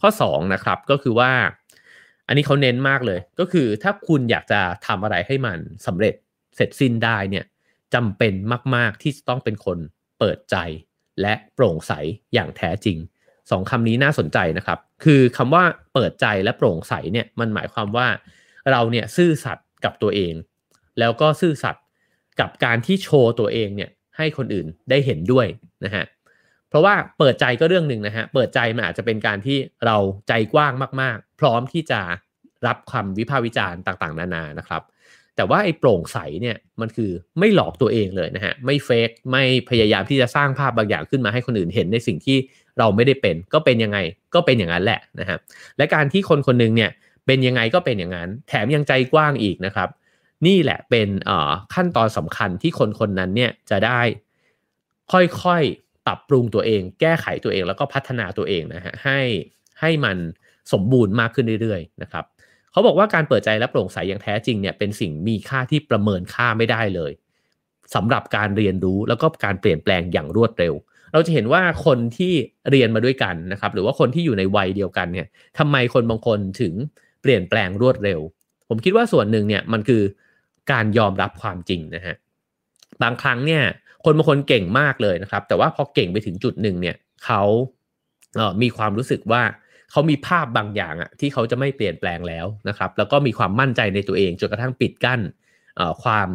[0.00, 1.32] ข้อ2นะครับก็คือว่า
[2.26, 6.14] อันนี้เขาเน้นมากเลย ก็คือถ้าคุณอยากจะทำอะไรให้มันสำเร็จ
[6.56, 7.44] เสร็จสิ้นได้เนี่ย
[7.94, 8.32] จำเป็น
[8.74, 9.78] มาก ๆ ที่จะต้องเป็นคน
[10.18, 10.56] เปิดใจ
[11.22, 11.92] และโปร่งใส
[12.34, 12.96] อย่างแท้จริง
[13.50, 15.64] สองคำนี้น่าสนใจนะครับ คือคำว่า
[15.94, 18.06] เปิดใจและโปร่งใสเนี่ยมันหมายความว่า
[18.70, 20.34] เราเนี่ยซื่อสัตย์กับตัวเอง
[20.98, 21.82] แล้วก็ซื่อสัตย์
[22.40, 25.46] กับการที่โชว์ตัวเองเนี่ยให้คนอื่นได้เห็นด้วย
[25.84, 26.04] นะฮะ
[26.68, 29.96] เพราะว่าเปิดใจก็เรื่องหนึ่งนะฮะเปิดใจมันอาจจะเป็นการที่เรา
[30.28, 32.00] ใจกว้างมากๆ พร้อมที่จะ
[32.66, 34.82] รับคำวิพากษ์วิจารณ์ต่างๆ นานานะครับ
[35.36, 42.36] แต่ว่าไอ้โปร่งใสเนี่ยมันคือไม่หลอกตัวเองเลยนะฮะไม่เฟกไม่พยายามที่จะสร้างภาพบางอย่างขึ้นมาให้คนอื่นเห็นในสิ่งที่
[42.78, 43.98] เราไม่ได้เป็น ก็เป็นยังไง
[44.34, 45.38] ก็เป็นอย่างนั้นแหละนะฮะ
[45.76, 46.90] และการที่คนคนนึงเนี่ย
[47.26, 49.88] เป็นยังไงก็เป็นอย่างนั้น แถมยังใจกว้างอีกนะครับ
[50.46, 51.08] นี่แหละเป็น
[51.74, 54.00] ขั้นตอนสำคัญที่คนคนนั้นเนี่ยจะได้
[55.12, 59.20] ค่อยๆปรับปรุงตัวเอง แก้ไขตัวเองแล้วก็พัฒนาตัวเองนะฮะให้
[59.80, 60.16] ให้มัน
[60.72, 62.24] สมบูรณ์มากขึ้นเรื่อยๆนะครับ
[62.72, 67.12] เขาบอกว่าการเปิดใจและโปร่งใสอย่างแท้จริงเนี่ยเป็นสิ่งมีค่าที่ประเมินค่าไม่ได้เลย
[67.94, 70.74] สำหรับการเรียนรู้แล้วก็การเปลี่ยนแปลงอย่างรวดเร็ว
[71.12, 72.32] เราจะเห็นว่าคนที่
[72.70, 75.26] เรียนมาด้วยกันนะครับ หรือว่าคนที่อยู่ในวัยเดียวกันเนี่ย
[75.58, 76.74] ทำไมคนบางคนถึง
[77.24, 78.20] เปลี่ยนแปลงรวดเร็ว
[78.68, 80.02] ผมคิดว่าส่วนหนึ่งเนี่ยมันคือ
[80.72, 82.16] การยอมรับความจริงนะฮะ
[83.02, 83.62] บางครั้งเนี่ย
[84.04, 87.42] คนบางคนเก่งมากเลยนะครับ แต่ว่าพอเก่งไปถึงจุดหนึ่งเนี่ยเขา
[88.36, 89.42] เออมีความรู้สึกว่า
[89.90, 95.20] เขามีภาพบางอย่างอะที่เขาจะไม่เปลี่ยนแปลงแล้วนะครับ แล้วก็มีความมั่นใจในตัวเองจนกระทั่งปิดกั้น
[96.02, 96.28] ความ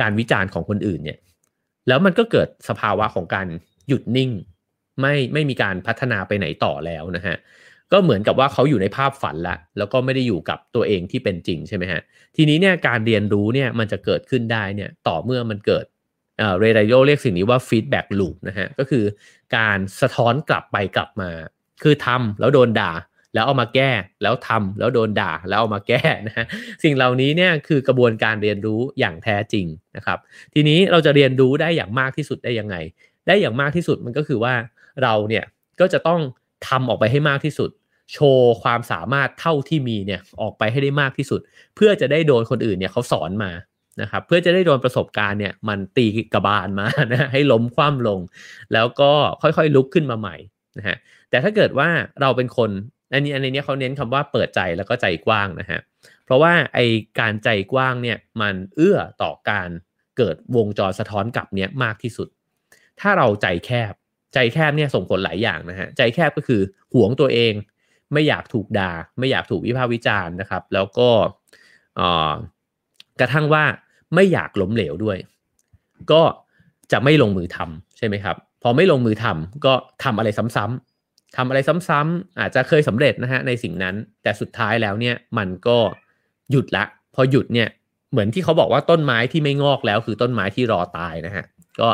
[0.00, 1.18] การวิจารณ์ของคนอื่นเนี่ย
[1.88, 3.46] แล้วมันก็เกิดสภาวะของการ
[3.88, 4.30] หยุดนิ่ง
[5.00, 7.36] ไม่ไม่มีการพัฒนาไปไหนต่อแล้วนะฮะ
[7.92, 12.00] ก็เหมือนกับว่าเขาอยู่ในภาพฝันละแล้วก็ไม่ได้อยู่กับตัวเองที่เป็นจริงใช่ไหมฮะ
[12.36, 15.84] ทีนี้เนี่ยการเรียนรู้เนี่ยมันจะเกิดขึ้นได้เนี่ยต่อเมื่อมันเกิด
[16.60, 19.04] Ray Dalio เรียกสิ่งนี้ว่า feedback loop นะฮะก็คือ
[19.56, 21.30] การสะท้อนกลับไปกลับมา
[21.82, 22.92] คือทำแล้วโดนด่า
[23.34, 23.90] แล้วเอามาแก้
[24.22, 26.46] แล้วทำแล้วโดนด่าแล้วเอามาแก้นะฮะ
[26.82, 30.18] สิ่งเหล่านี้เนี่ยคือกระบวนการเรียนรู้อย่างแท้จริงนะครับ
[30.54, 32.76] ทีนี้เราจะเรียนรู้ได้อย่างมากที่สุดได้ยังไง
[33.26, 34.54] ได้อย่างมากที่สุดมันก็คือว่า
[35.02, 35.44] เราเนี่ย
[35.80, 36.20] ก็จะต้อง
[36.68, 37.70] ทำออกไปให้มากที่สุด
[38.12, 41.40] โชว์ความสามารถเท่าที่มีเนี่ยออกไปให้ได้มากที่สุด
[41.76, 43.50] เพื่อจะได้โดนคนอื่นเนี่ยเขาสอนมา
[44.00, 48.20] นะครับเพื่อจะได้โดนประสบการณ์เนี่ยมันตีกระบาลมานะให้ล้มคว่ำลง
[48.72, 50.36] แล้วก็ค่อยๆลุกขึ้นมาใหม่
[50.78, 50.96] นะฮะ
[51.30, 51.88] แต่ถ้าเกิดว่า
[52.20, 52.70] เราเป็นคน
[53.12, 55.80] อันนี้อันนี้เขาเน้นคำว่าเปิดใจแล้วก็ใจกว้างนะฮะ
[56.24, 56.78] เพราะว่าไอ
[57.20, 59.68] การใจกว้างเนี่ยมันเอื้อต่อการ
[60.16, 62.28] เกิดวงจรสะท้อนกลับเนี้ยมากที่สุด
[63.00, 63.92] ถ้าเราใจแคบ
[64.34, 66.60] ใจแคบเนี่ยส่งผลหลายอย่างนะฮะใจแคบก็คือ
[66.94, 67.52] หวงตัวเอง
[68.12, 71.08] ไม่อยากถูกด่า ไม่อยากถูกวิพากษ์วิจารณ์นะครับ แล้วก็
[73.20, 73.64] กระทั่งว่า
[74.14, 75.18] ไม่อยากล้มเหลวด้วย
[76.12, 76.22] ก็
[76.92, 85.78] จะไม่ลงมือทำใช่ไหมครับ พอไม่ลงมือทำก็ทำอะไรซ้ำๆทำอะไรซ้ำๆอาจจะเคยสำเร็จนะฮะในสิ่งนั้น แต่สุดท้ายแล้วเนี่ยมันก็
[86.50, 87.68] หยุดละ พอหยุดเนี่ย
[88.10, 91.44] เหมือนที่เขาบอกว่าต้นไม้ที่ไม่งอกแล้ว คือต้นไม้ที่รอตายนะฮะ
[91.80, 91.88] ก็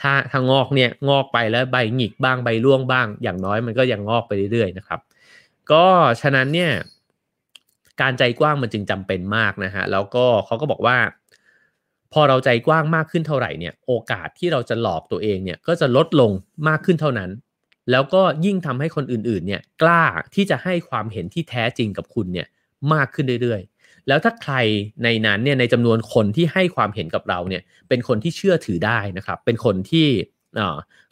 [0.00, 5.00] ถ้าถ้างอกเนี่ยงอกไปแล้วใบหงิกบ้างใบร่วงบ้าง อย่างน้อยมันก็ยังงอกไปเรื่อยๆนะครับ
[5.72, 5.86] ก็
[6.20, 6.72] ฉะนั้นเนี่ย
[8.00, 10.98] การใจกว้างมันจึงจำเป็นมากนะฮะแล้วก็เขาก็บอกว่า
[12.12, 16.32] พอเราใจกว้างมากขึ้นเท่าไหร่เนี่ยโอกาสที่เราจะหลอกตัวเองเนี่ยก็จะลดลง
[16.68, 17.30] มากขึ้นเท่านั้น
[17.90, 20.02] แล้วก็ยิ่งทำให้คนอื่นๆเนี่ยกล้า
[20.34, 22.46] ที่จะให้ความเห็นที่แท้จริงกับคุณเนี่ย
[22.92, 24.54] มากขึ้นเรื่อยๆ แล้วถ้าใคร
[25.04, 30.08] ในนั้นเนี่ยในจำนวนคนที่ให้ความเห็นกับเราเนี่ยเป็นคนที่เชื่อถือได้นะครับ เป็นคนที่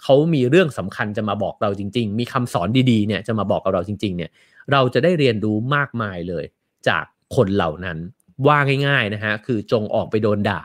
[0.03, 4.31] เขามีเรื่องสำคัญจะมาบอกเราจริง ๆ มีคำสอนดีๆเนี่ยจะมาบอกกับเราจริง ๆ เนี่ย
[4.73, 6.45] เราจะได้เรียนรู้มากมายเลย
[6.89, 7.05] จาก
[7.37, 7.99] คนเหล่านั้น
[8.47, 10.63] ว่าง่ายๆนะฮะคือจงออกไปโดนด่า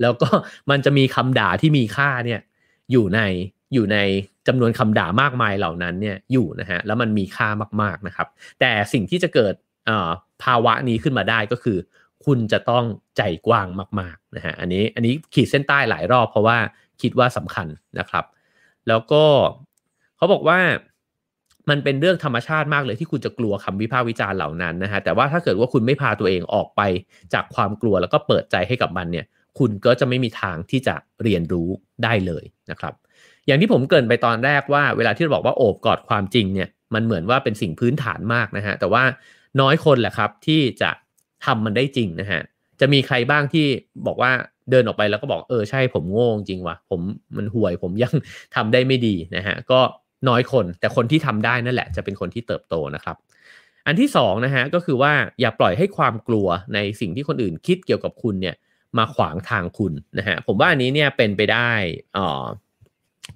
[0.00, 0.28] แล้วก็
[0.70, 2.40] มันจะมีคำด่าที่มีค่าเนี่ย
[2.92, 3.20] อยู่ใน
[3.74, 3.98] อยู่ใน
[4.48, 7.48] จำนวนคำด่ามากมายเหล่านั้นเนี่ยอยู่นะฮะแล้วมันมีค่า
[7.82, 8.28] มากๆนะครับ
[8.60, 9.54] แต่สิ่งที่จะเกิด
[10.42, 11.78] ภาวะนี้ขึ้นมาได้ก็คือ
[12.24, 12.84] คุณจะต้อง
[13.16, 13.68] ใจกว้าง
[14.00, 16.58] มากๆนะฮะอันนี้อันนี้ขีดเส้นใต้หลายรอบเพราะว่า
[17.02, 17.66] คิดว่าสำคัญ
[17.98, 18.24] นะครับ
[18.88, 19.24] แล้วก็
[20.16, 20.58] เขาบอกว่า
[21.70, 26.80] มันเป็นเรื่องธรรมชาติมากเลยที่คุณจะกลัวคำวิพากษ์วิจารณ์เหล่านั้นนะฮะแต่ว่าถ้าเกิดว่าคุณไม่พาตัวเองออกไป
[27.34, 29.26] จากความกลัวแล้วก็เปิดใจให้กับมันเนี่ย
[29.58, 31.68] คุณก็จะไม่มีทางที่จะเรียนรู้
[32.04, 32.94] ได้เลยนะครับ
[33.46, 39.02] อย่างที่ผมเกินไปตอนแรกว่าเวลาที่เราบอกว่าโอบกอดความจริงเนี่ยมันเหมือนว่าเป็นสิ่งพื้นฐานมากนะฮะแต่ว่า
[39.60, 40.90] น้อยคนแหละครับที่จะ
[41.44, 42.42] ทำมันได้จริงนะฮะ
[42.80, 43.66] จะมีใครบ้างที่
[44.06, 44.32] บอกว่า
[44.70, 47.00] เดินออกไปแล้วก็บอกเออใช่ผมโง่จริงวะผม
[47.36, 48.14] มันห่วยผมยัง
[48.54, 49.80] ทำได้ไม่ดีนะฮะก็
[50.28, 53.16] น้อยคนแต่คนที่ทำได้นั่นแหละ จะเป็นคนที่เติบโตนะครับ
[53.86, 58.54] อันที่สองนะฮะก็คือว่าอย่าปล่อยให้ความกลัวในสิ่งที่คนอื่นคิดเกี่ยวกับคุณเนี่ย
[58.98, 61.70] มาขวางทางคุณนะฮะผมว่าอันนี้เนี่ยเป็นไปได้
[62.16, 62.44] อ่อ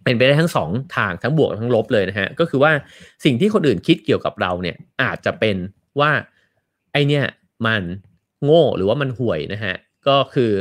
[0.04, 2.72] เป็นไปได้ทั้งสองทางทั้งบวกทั้งลบเลยนะฮะก็คือว่า
[3.24, 5.56] สิ่งที่คนอื่นคิดเกี่ยวกับเราเนี่ยอาจจะเป็น
[6.00, 6.10] ว่า
[6.92, 7.24] ไอเนี่ย
[7.66, 7.82] มัน
[8.44, 9.74] โง่หรือว่ามันห่วยนะฮะ
[10.08, 10.52] ก็คือ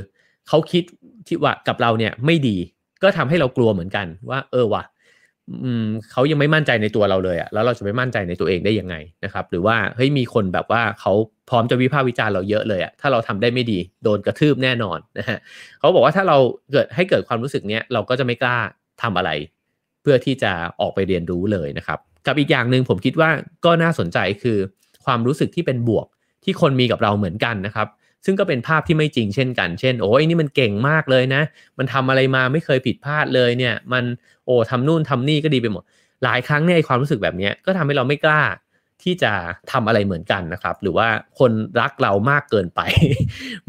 [0.49, 0.83] เขาคิด
[1.27, 2.57] ที่ว่ากับเราเนี่ยไม่ดี
[3.03, 4.83] ก็ทำให้เรากลัวเหมือนกันว่า เออว่ะ
[6.11, 11.13] เขายังไม่มั่นใจในตัวเราเลยอะแล้วเราจะไปมั่นใจในตัวเองได้ยังไงนะครับ หรือว่าเฮ้ยมีคนแบบว่าเขา
[11.49, 15.37] พร้อมจะวิพากษ์วิจารณ์เราเยอะเลยอะถ้าเราทำได้ไม่ดีโดนกระทืบแน่นอนนะฮะ
[15.79, 16.37] เขาบอกว่าถ้าเรา
[16.71, 18.57] เกิดให้เกิดความรู้สึกเนี้ยเราก็จะไม่กล้า
[19.01, 19.31] ทำอะไร
[20.01, 23.29] เพื่อที่จะออกไปเรียนรู้เลยนะครับ กับอีกอย่างหนึ่งผมคิดว่า
[23.65, 24.57] ก็น่าสนใจคือ
[25.05, 26.07] ความรู้สึกที่เป็นบวก
[26.43, 27.87] ที่คนมีกับเราเหมือนกันนะครับ
[28.25, 31.41] ซึ่งก็เป็นภาพที่ไม่จริงเช่นกัน เช่น โอ้ยนี่มันเก่งมากเลยนะ
[31.77, 34.03] มันทำอะไรมาไม่เคยผิดพลาดเลยเนี่ย มัน
[34.45, 35.83] โอ้ทำนู่นทำนี่ก็ดีไปหมด
[36.23, 38.43] หลายครั้งเนี่ยความรู้สึกแบบนี้ก็ทำให้เราไม่กล้า
[39.03, 39.33] ที่จะ
[39.71, 41.07] ทำอะไรเหมือนกันนะครับ หรือว่า
[41.39, 42.81] คนรักเรามากเกินไป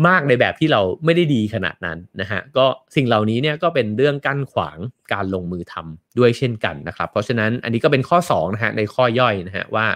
[0.07, 4.79] มากในแบบที่เราไม่ได้ดีขนาดนั้นนะฮะก็สิ่งเหล่านี้เนี่ยก็เป็นเรื่องกั้นขวาง
[5.13, 9.87] การลงมือทำด้วยเช่นกันนะครับ เพราะฉะนั้นอันนี้ก็เป็นข้อ2นะฮะในข้อย่อยนะฮะว่า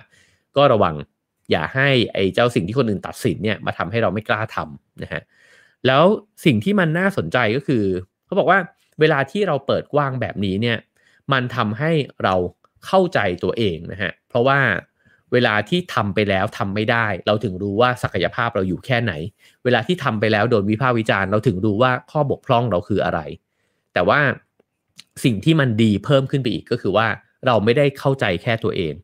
[0.57, 0.95] ก็ระวัง
[1.51, 5.23] อย่าให้ไอ้เจ้าสิ่งที่คนอื่นตัดสินเนี่ยมาทำให้เราไม่กล้าทำนะฮะ
[5.87, 6.05] แล้ว
[6.45, 7.85] สิ่งที่มันน่าสนใจก็คือ
[8.27, 8.59] เขาบอกว่า
[9.01, 10.79] เวลาที่เราเปิดกว้างแบบนี้เนี่ย
[11.33, 11.91] มันทำให้
[12.25, 12.35] เรา
[12.87, 14.59] เข้าใจตัวเองนะฮะเพราะว่า
[15.33, 19.13] เวลาที่ทำไปแล้วทำไม่ได้ เราถึงรู้ว่าศักยภาพเราอยู่แค่ไหน
[19.65, 23.21] เวลาที่ทำไปแล้วโดนวิพากษ์วิจารณ์เราถึงรู้ว่าข้อบกพร่องเราคืออะไร
[23.95, 24.21] แต่ว่า
[25.25, 27.07] สิ่งที่มันดีเพิ่มขึ้นไปอีกก็คือว่า
[27.47, 28.95] เราไม่ได้เข้าใจแค่ตัวเอง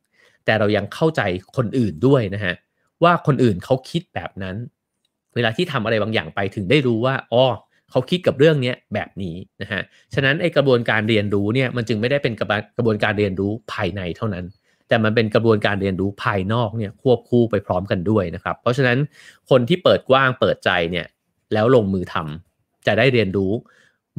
[0.45, 1.23] แต่เรายังเข้าใจ
[1.57, 2.55] คนอื่นด้วยนะฮะ
[3.03, 4.57] ว่าคนอื่นเขาคิดแบบนั้น
[5.35, 7.45] เวลาที่ทำอะไรบางอย่างไปถึงได้รู้ว่าอ๋อ
[7.91, 9.81] เขาคิดกับเรื่องนี้แบบนี้นะฮะ
[10.15, 14.45] ฉะนั้นไอกระบวนการเรียนรู้เนี่ยมันจึงไม่ได้เป็นกระกระบวนการเรียนรู้ภายในเท่านั้น
[14.89, 18.99] แต่มันเป็นกระบวนการเรียนรู้ภายนอกเนี่ยควบคู่ไปพร้อมกันด้วยนะครับ เพราะฉะนั้น
[19.51, 21.07] คนที่เปิดกว้างเปิดใจเนี่ย
[21.53, 23.53] แล้วลงมือทำจะได้เรียนรู้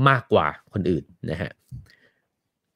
[0.10, 1.52] มากกว่าคนอื่นนะฮะ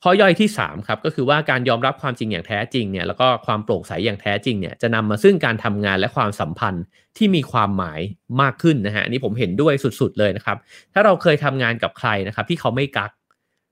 [0.07, 6.83] ข้อย่อยที่ 3 ครับ ก็คือว่าการยอมรับความจริงอย่างแท้จริงเนี่ยแล้วก็ความโปร่งใสอย่างแท้จริงเนี่ยจะนำมาซึ่งการทำงานและความสัมพันธ์
[7.17, 7.99] ที่มีความหมาย
[8.41, 10.57] มากขึ้นนะฮะนี่ผมเห็นด้วยสุดๆเลยนะครับ
[10.93, 13.11] ถ้าเราเคยทำงานกับใครนะครับที่เขาไม่กัก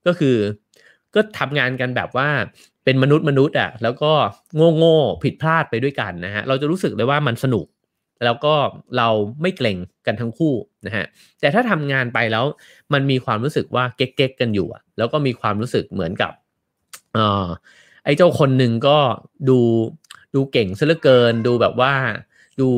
[0.08, 0.36] ก็คือ
[1.16, 2.30] ก็ทำงานกันแบบว่า
[2.84, 4.12] เป็นมนุษย์มนุษย์อะแล้วก็
[4.56, 7.66] โง่โง่ผิดพลาดไปด้วยกันนะฮะเราจะรู้สึกเลยว่ามันสนุก
[8.26, 8.54] แล้วก็
[8.98, 9.10] เรา
[9.42, 10.54] ไม่เกรงกันทั้งคู่
[10.86, 11.06] นะฮะ
[11.40, 12.46] แต่ถ้าทำงานไปแล้ว
[12.94, 16.32] มันมีความรู้สึกว่าเก๊กๆกันอยู่อะแล้วก็มีความรู้สึกเหมือนกับ
[17.18, 17.48] ออ
[18.04, 18.98] ไอ้เจ้าคนหนึ่งก็
[19.50, 19.60] ดู
[20.36, 21.94] ดูเก่งเสียเหลือเกิน ดูแบบว่า
[22.62, 22.70] ดู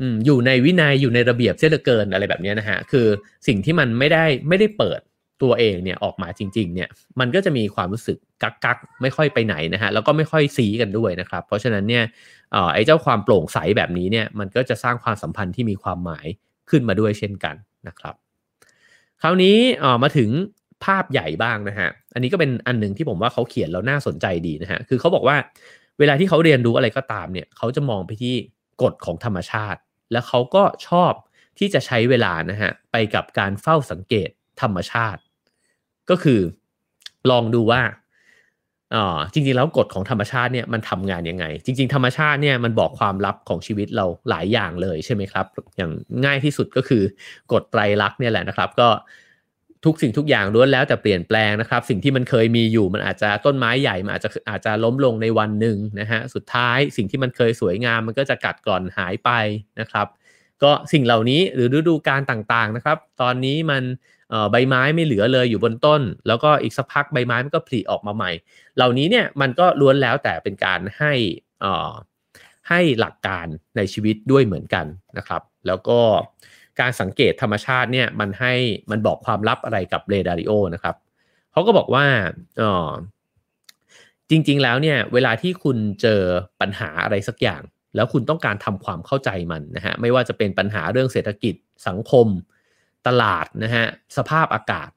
[0.00, 3.06] อืมอยู่ในวินัยอยู่ในระเบียบเสียเหลือเกินอะไรแบบนี้นะฮะคือ
[3.46, 5.00] สิ่งที่มันไม่ได้ไม่ได้เปิด
[5.42, 6.88] ตัวเองเนี่ยออกมาจริง ๆ เนี่ย
[7.20, 12.04] มันก็จะมีความรู้สึกกักกักไม่ค่อยไปไหนนะฮะแล้วก็ไม่ค่อยซีกันด้วยนะครับ เพราะฉะนั้นเนี่ย
[12.74, 16.26] ไอ้เจ้าความโปร่งใสแบบนี้เนี่ยมันก็จะสร้างความสัมพันธ์ที่มีความหมาย
[16.70, 17.54] ขึ้นมาด้วยเช่นกัน
[17.88, 18.14] นะครับ
[19.22, 19.56] คราวนี้
[20.02, 20.30] มาถึง
[20.84, 25.36] ภาพใหญ่บ้างนะฮะอันนี้ก็เป็นอันหนึ่งที่ผมว่าเขาเขียนแล้วน่าสนใจดีนะฮะคือเขาบอกว่า
[25.98, 28.34] เวลาที่เขาเรียนรู้อะไรก็ตามเนี่ยเขาจะมองไปที่
[28.82, 29.80] กฎของธรรมชาติ
[30.12, 31.12] แล้วเขาก็ชอบ
[31.58, 34.28] ที่จะใช้เวลานะฮะไปกับการเฝ้าสังเกต
[34.62, 35.20] ธรรมชาติ
[36.10, 36.40] ก็คือ
[37.30, 37.82] ลองดูว่า
[38.94, 45.90] อ๋อจริงๆ แล้วกฎของธรรมชาติเนี่ยมันทำงานยังไง จริง ๆ ธรรมชาติเนี่ยมันบอกความลับของชีวิตเราหลายอย่างเลยใช่ไหมครับ อย่าง
[46.24, 47.02] ง่ายที่สุดก็คือ
[47.52, 48.88] กฎไตรลักษณ์เนี่ยแหละนะครับ ก็
[49.84, 59.30] ทุกสิ่งทุกอย่างล้วนแล้วแต่เปลี่ยนแปลงนะครับ สิ่งที่มันเคยมีอยู่มันอาจจะต้นไม้ใหญ่มันอาจจะอาจจะล้มลงในวันหนึ่งนะฮะสุดท้ายสิ่งที่มันเคยสวยงามมันก็จะกัดกร่อนหายไป
[59.80, 60.06] นะครับ
[60.62, 63.82] ก็สิ่งเหล่านี้หรือฤดูกาลต่างๆนะครับ ตอนนี้มัน
[64.50, 68.30] ใบไม้ไม่เหลือเลยอยู่บนต้น แล้วก็อีกสักพักใบไม้มันก็ผลิออกมาใหม่
[68.76, 71.12] เหล่านี้เนี่ยมันก็ล้วนแล้วแต่เป็นการให้
[72.68, 74.86] ให้หลักการในชีวิตด้วยเหมือนกัน
[75.18, 76.00] นะครับ แล้วก็
[76.80, 78.54] การสังเกตธรรมชาติเนี่ยมันให้
[78.90, 80.96] มันบอกความลับอะไรกับเรดาริโอนะครับ
[81.52, 82.06] เขาก็บอกว่า
[82.60, 82.90] ออ
[84.30, 86.20] จริงๆแล้วเนี่ยเวลาที่คุณเจอ
[86.60, 87.62] ปัญหาอะไรสักอย่าง
[87.96, 91.54] แล้วคุณต้องการทำความเข้าใจมันนะฮะไม่ว่าจะเป็นปัญหาเรื่องเศรษฐกิจ
[91.88, 92.26] สังคม
[93.06, 94.90] ตลาดนะฮะสภาพอากาศ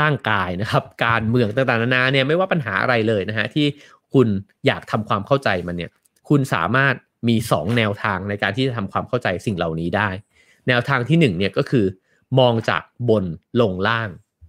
[0.00, 3.66] ร่างกายนะครับการเมืองต่างๆนานาเนี่ยไม่ว่าปัญหาอะไรเลยนะฮะที่
[4.14, 4.28] คุณ
[4.66, 5.90] อยากทำความเข้าใจมันเนี่ย
[6.28, 6.94] คุณสามารถ
[7.28, 10.08] มี 2 แนวทางในการที่จะทำความเข้าใจสิ่งเหล่านี้ได้
[10.68, 11.84] แนวทางที่1เนี่ยก็คือ
[12.38, 13.24] มองจากบน
[13.60, 14.08] ลงล่าง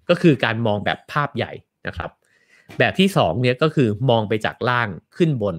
[0.09, 1.51] ก็คือการมองแบบภาพใหญ่
[1.87, 2.11] นะครับ
[2.79, 5.55] แบบที่2เนี่ยก็คือมองไปจากล่างขึ้นบน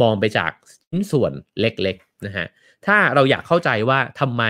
[0.00, 0.52] มองไปจาก
[0.90, 2.46] ชิ้นส่วนเล็กๆนะฮะ
[2.86, 4.42] ถ้าเราอยากเข้าใจว่าทำไม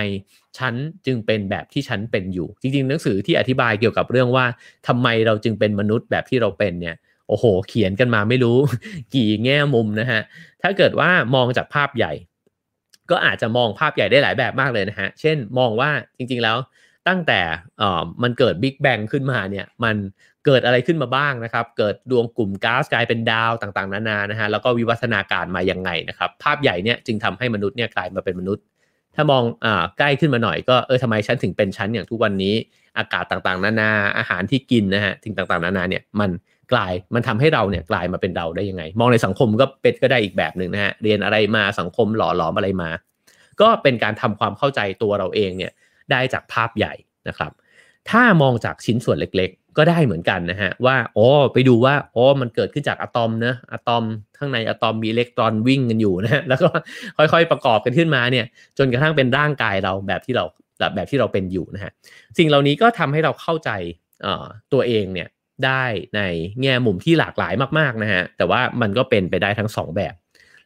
[0.57, 0.73] ฉัน
[1.05, 4.45] จึงเป็นแบบที่ฉันเป็นอยู่ จริงๆ หนังสือที่อธิบายเกี่ยวกับเรื่องว่า
[4.87, 6.95] ทำไมเราจึงเป็นมนุษย์แบบที่เราเป็นเนี่ย
[7.29, 8.57] โอ้โห เขียนกันมาไม่รู้
[9.15, 10.21] กี่แง่มุมนะฮะ
[10.61, 12.13] ถ้าเกิดว่ามองจากภาพใหญ่
[13.11, 16.57] ก็อาจจะมองภาพใหญ่ได้หลายแบบมากเลยนะฮะ เช่นมองว่าจริงๆแล้ว
[17.07, 17.39] ตั้งแต่
[18.23, 19.95] มันเกิดบิ๊กแบงขึ้นมาเนี่ยมัน
[20.45, 28.63] เกิดอะไรขึ้นมาบ้างนะครับ เกิดดวงกลุ่มก๊าซกลายเป็นดาวต่างๆ นานานะฮะแล้วก็วิวัฒนาการมายังไงนะครับ ภาพใหญ่เนี่ยจึงทำให้มนุษย์เนี่ยกลายมาเป็นมนุษย์
[29.15, 32.53] ถ้ามองอ่าใกล้ขึ้นมาหน่อยก็เออทำไมฉันถึงเป็นฉันอย่างทุกวันนี้
[32.97, 36.29] อากาศต่างๆ นานาอาหารที่กินนะฮะสิ่งต่างๆ นานาเนี่ยมัน
[36.73, 42.89] กลายมันทำให้เราเนี่ยกลายมาเป็นเราได้ยังไง มองในสังคมก็เป็นก็ได้อีกแบบหนึ่งนะฮะเรียนอะไรมาสังคมหล่อหลอมอะไรมา
[43.61, 45.71] ก็เป็นการทำความเข้าใจตัวเราเองเนี่ย
[46.11, 46.93] ได้จากภาพใหญ่
[47.27, 47.51] นะครับ
[48.09, 54.03] ถ้ามองจากชิ้นส่วนเล็กๆ ก็ได้เหมือนกันนะฮะว่าอ๋อไปดูว่าอ๋อมันเกิดขึ้นจากอะตอมนะอะตอม
[54.37, 56.69] ข้างในอะตอมมีอิเล็กตรอนวิ่งกันอยู่นะแล้วก็
[57.17, 58.45] ค่อยๆประกอบกันขึ้นมาเนี่ย
[58.77, 60.45] จนกระทั่งเป็นร่างกายเราแบบที่เรา
[60.95, 61.91] แบบที่เราเป็นอยู่นะฮะ
[62.37, 63.69] สิ่งเหล่านี้ก็ทำให้เราเข้าใจ
[64.73, 65.27] ตัวเองเนี่ย
[65.65, 65.83] ได้
[66.15, 66.21] ใน
[66.61, 70.13] แง่มุมที่หลากหลายมากๆนะฮะแต่ว่ามันก็เป็นไปได้ทั้ง 2 แบบ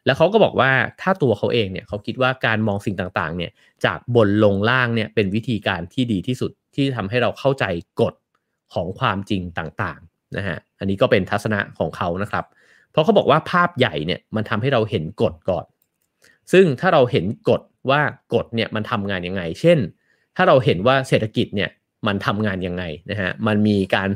[0.06, 0.70] แล้วเขาก็บอกว่า
[1.00, 3.50] ถ้าตัวเขาเองเนี่ยเขาคิดว่าการมองสิ่งต่างๆเนี่ย
[3.84, 7.64] จากบนลงล่างเนี่ยเป็นวิธีการที่ดีที่สุดที่ทำให้เราเข้าใจ
[8.00, 8.14] กฎ
[8.74, 12.44] ของความจริงต่างๆนะฮะอันนี้ก็เป็นทัศนะของเขานะครับ
[12.90, 15.66] เพราะเขาบอกว่าภาพใหญ่เนี่ยมันทำให้เราเห็นกฎก่อน
[16.52, 18.00] ซึ่งถ้าเราเห็นกฎว่า
[18.34, 19.78] กฎเนี่ยมันทำงานยังไง เช่น
[20.36, 21.70] ถ้าเราเห็นว่าเศรษฐกิจเนี่ย
[22.06, 24.08] มันทำงานยังไงนะฮะมันมีการ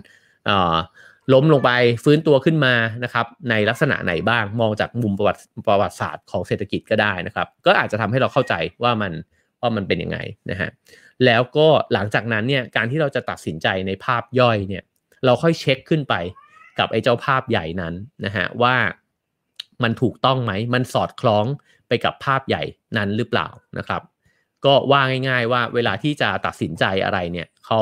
[1.33, 1.71] ล้มลงไป
[2.05, 9.13] ฟื้นตัวขึ้นมานะครับในลักษณะไหนบ้างมองจากมุมประวัติประวัติศาสตร์ของเศรษฐกิจก็ได้นะครับ ก็อาจจะทำให้เราเข้าใจว่ามัน
[9.65, 10.19] ว่ามันเป็นยังไง
[10.51, 10.71] นะฮะ
[11.25, 14.85] แล้วก็หลังจากนั้นเนี่ยการที่เราจะตัดสินใจในภาพย่อยเนี่ย
[15.25, 16.15] เราค่อยเช็คขึ้นไป
[16.79, 18.77] กับไอ้เจ้าภาพใหญ่นั้นนะฮะว่า
[19.83, 21.47] มันถูกต้องไหม มันสอดคล้อง
[21.89, 22.63] ไปกับภาพใหญ่
[22.97, 23.49] นั้นหรือเปล่า
[23.79, 24.03] นะครับ
[24.65, 27.81] ก็ว่าง่าย ๆ ว่าเวลาที่จะตัดสินใจอะไรเนี่ยเขา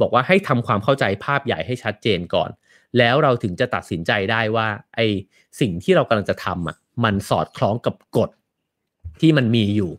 [0.00, 2.50] บอกว่าให้ทำความเข้าใจภาพใหญ่ให้ชัดเจนก่อน
[2.98, 5.00] แล้วเราถึงจะตัดสินใจได้ว่าไอ
[5.60, 8.30] สิ่งที่เรากำลังจะทำอะมันสอดคล้องกับกฎ
[9.20, 9.92] ที่มันมีอยู่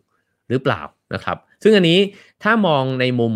[0.49, 0.81] หรือเปล่า
[1.15, 1.99] นะครับ ซึ่งอันนี้
[2.43, 3.33] ถ้ามองในมุม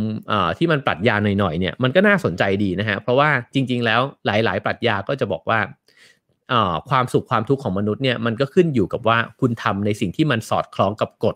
[0.58, 5.60] ที่มันปรัชญาหน่อยๆเนี่ยมันก็น่าสนใจดีนะฮะเพราะว่าจริง ๆ แล้วหลาย ๆ ปรัชญาก็จะบอกว่า
[6.90, 11.36] ความสุขความทุกข์ของมนุษย์เนี่ยมันก็ขึ้นอยู่กับว่าคุณทำในสิ่งที่มันสอดคล้องกับกฎ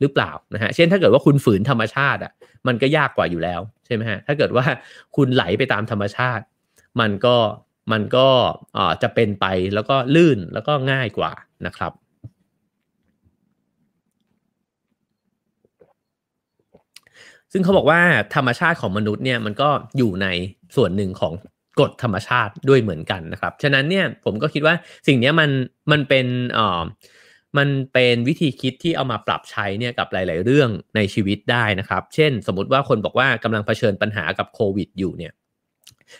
[0.00, 2.32] หรือเปล่านะฮะเช่นถ้าเกิดว่าคุณฝืนธรรมชาติอะ
[2.66, 4.64] มันก็ยากกว่าอยู่แล้วใช่ไหมฮะถ้าเกิดว่า
[5.16, 6.44] คุณไหลไปตามธรรมชาติ
[7.00, 7.36] มันก็
[7.92, 8.28] มันก็
[9.02, 11.32] จะเป็นไปแล้วก็ลื่นแล้วก็ง่ายกว่า
[11.66, 11.92] นะครับ
[17.52, 18.00] ซึ่งเขาบอกว่า
[18.34, 20.26] ธรรมชาติของมนุษย์เนี่ยมันก็อยู่ใน
[20.76, 21.32] ส่วนหนึ่งของ
[21.80, 24.74] กฎธรรมชาติด้วยเหมือนกันนะครับ ฉะนั้นเนี่ยผมก็คิดว่า
[25.06, 25.50] สิ่งนี้มัน
[25.92, 26.82] มันเป็นอ่อ
[27.58, 35.32] มันเป็นวิธีคิดที่เอามาปรับใช้เนี่ยกับหลาย ๆ เรื่องในชีวิตได้นะครับ เช่น สมมติว่าคนบอกว่ากำลังเผชิญปัญหากับโควิดอยู่เนี่ย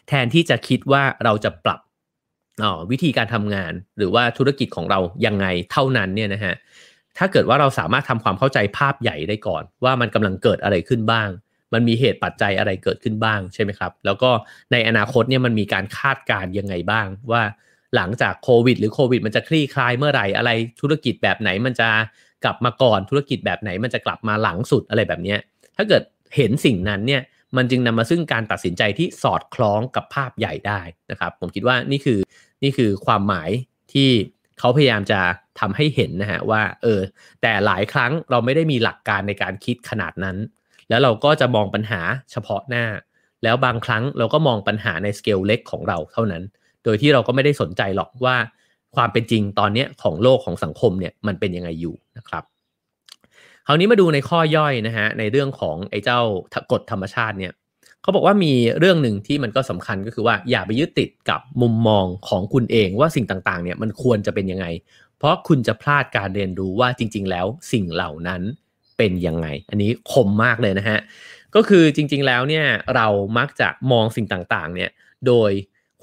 [0.08, 1.80] แทนที่จะคิดว่าเราจะปรับ
[2.90, 6.54] วิธีการทำงานหรือว่าธุรกิจของเรายังไงเท่านั้นเนี่ยนะฮะ
[7.18, 11.28] ถ้าเกิดว่าเราสามารถทำความเข้าใจภาพใหญ่ได้ก่อน ว่ามันกำลังเกิดอะไรขึ้นบ้าง
[11.72, 14.30] มันมีเหตุปัจจัยอะไรเกิดขึ้นบ้างใช่ไหมครับ แล้วก็
[14.72, 17.42] ในอนาคตเนี่ยมันมีการคาดการณ์ยังไงบ้าง ว่า
[17.96, 21.88] หลังจากโควิด หรือโควิด มันจะคลี่คลายเมื่อไหร่อะไรธุรกิจแบบไหนมันจะ
[22.44, 25.36] กลับมาก่อนธุรกิจแบบไหน มันจะกลับมาหลังสุดอะไรแบบนี้
[25.76, 26.02] ถ้าเกิด
[26.36, 27.22] เห็นสิ่งนั้นเนี่ย
[27.56, 32.18] มันจึงนำมาซึ่งการตัดสินใจที่สอดคล้องกับภาพใหญ่ได้นะครับ ผมคิดว่านี่คือ
[32.62, 33.50] นี่คือความหมาย
[33.92, 34.10] ที่
[34.58, 35.20] เขาพยายามจะ
[35.60, 37.00] ทำให้เห็นนะฮะว่าเออ
[37.42, 40.36] แต่หลายครั้งเราไม่ได้มีหลักการในการคิดขนาดนั้น
[40.88, 42.00] แล้วเราก็จะมองปัญหา
[42.32, 42.84] เฉพาะหน้า
[43.44, 46.42] แล้วบางครั้งเราก็มองปัญหาในสเกลเล็กของเราเท่านั้น
[46.84, 48.36] โดยที่เราก็ไม่ได้สนใจหรอกว่า
[48.96, 52.44] ความเป็นจริงตอนนี้ของโลกของสังคมเนี่ยมันเป็นยังไงอยู่นะครับ
[53.66, 56.20] คราวนี้มาดูในข้อย่อยนะฮะในเรื่องของไอ้เจ้า
[56.72, 57.52] กฎธรรมชาติเนี่ย
[58.02, 64.66] เขาบอกว่ามีเรื่องหนึ่งที่มันก็สำคัญก็คือว่าอย่าไปยึดติดกับมุมมองของคุณเองว่าสิ่งต่างๆเนี่ยมันควรจะเป็นยังไง
[65.18, 68.42] เพราะคุณจะพลาดการเรียนรู้ว่าจริง ๆ แล้วสิ่งเหล่านั้น
[68.98, 70.98] เป็นยังไง อันนี้คมมากเลยนะฮะ
[71.54, 73.06] ก็คือจริง ๆ แล้วเนี่ยเรา
[73.38, 74.90] มักจะมองสิ่งต่างๆเนี่ย
[75.26, 75.50] โดย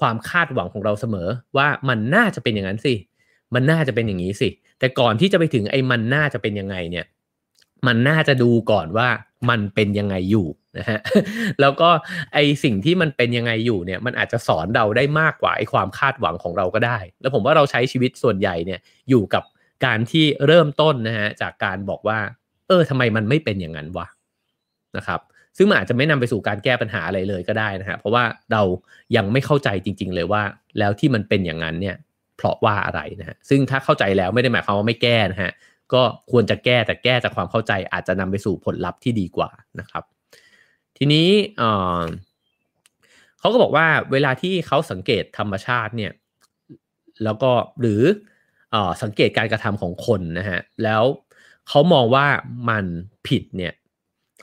[0.00, 2.94] ความคาดหวังของเราเสมอว่ามันน่าจะเป็นอย่างนั้นสิ
[3.54, 7.06] มันน่าจะเป็นอย่างนี้สิ แต่ก่อนที่จะไปถึงไอ้มันน่าจะเป็นยังไงเนี่ย
[7.86, 9.08] มันน่าจะดูก่อนว่า
[9.48, 10.46] มันเป็นยังไงอยู่
[10.78, 10.98] นะฮะ
[11.60, 11.90] แล้วก็
[12.34, 18.80] ไอสิ่งที่มันเป็นยังไงอยู่เนี่ยมันอาจจะสอนเราได้มากกว่าไอความคาดหวังของเราก็ได้ แล้วผมว่าเราใช้ชีวิตส่วนใหญ่เนี่ย
[19.10, 19.44] อยู่กับ
[19.86, 22.18] การที่เริ่มต้นนะฮะจากการบอกว่า
[22.68, 24.06] เออทำไมมันไม่เป็นอย่างนั้นวะ
[24.96, 25.20] นะครับ
[25.56, 28.62] ซึ่งมันอาจจะไม่นำไปสู่การแก้ปัญหาอะไรเลยก็ได้นะฮะเพราะว่าเรา
[29.16, 30.42] ยังไม่เข้าใจจริง ๆ เลยว่า
[30.78, 31.96] แล้วที่มันเป็นอย่างนั้นเนี่ย
[32.36, 35.52] เพราะว่าอะไรนะฮะซึ่งถ้าเข้าใจแล้วไม่ได้หมายความว่าไม่แก้นะฮะ
[35.94, 40.04] ก็ควรจะแก้แต่แก้จากความเข้าใจอาจจะนำไปสู่ผลลัพธ์ที่ดีกว่านะครับ
[41.02, 41.28] ทีนี้
[43.38, 46.12] เขาก็บอกว่าเวลาที่เขาสังเกตธรรมชาติเนี่ย
[47.24, 48.02] แล้วก็หรือ
[48.74, 51.02] อสังเกตการกระทำของคนนะฮะแล้ว
[51.68, 52.26] เขามองว่า
[52.68, 52.84] มัน
[53.28, 53.72] ผิดเนี่ย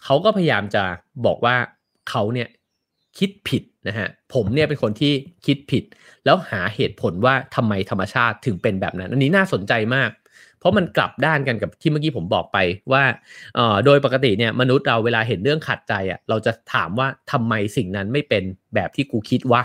[0.04, 0.84] เขาก็พยายามจะ
[1.26, 1.56] บอกว่า
[2.10, 2.50] เขาเนี่ย
[3.18, 5.14] คิดผิดนะฮะผมเนี่ยเป็นคนที่
[5.46, 5.84] คิดผิด
[6.26, 10.10] แล้วหาเหตุผลว่าทำไมธรรมชาติถึงเป็นแบบนั้น อันนี้น่าสนใจมาก
[10.60, 12.58] เพราะมันกลับด้านกันกับที่เมื่อกี้ผมบอกไป
[12.92, 13.04] ว่า
[13.86, 18.44] โดยปกติเนี่ยมนุษย์เราเวลาเห็นเรื่องขัดใจอะเราจะถามว่าทำไมสิ่งนั้นไม่เป็น
[18.76, 19.62] แบบที่กูคิดวะ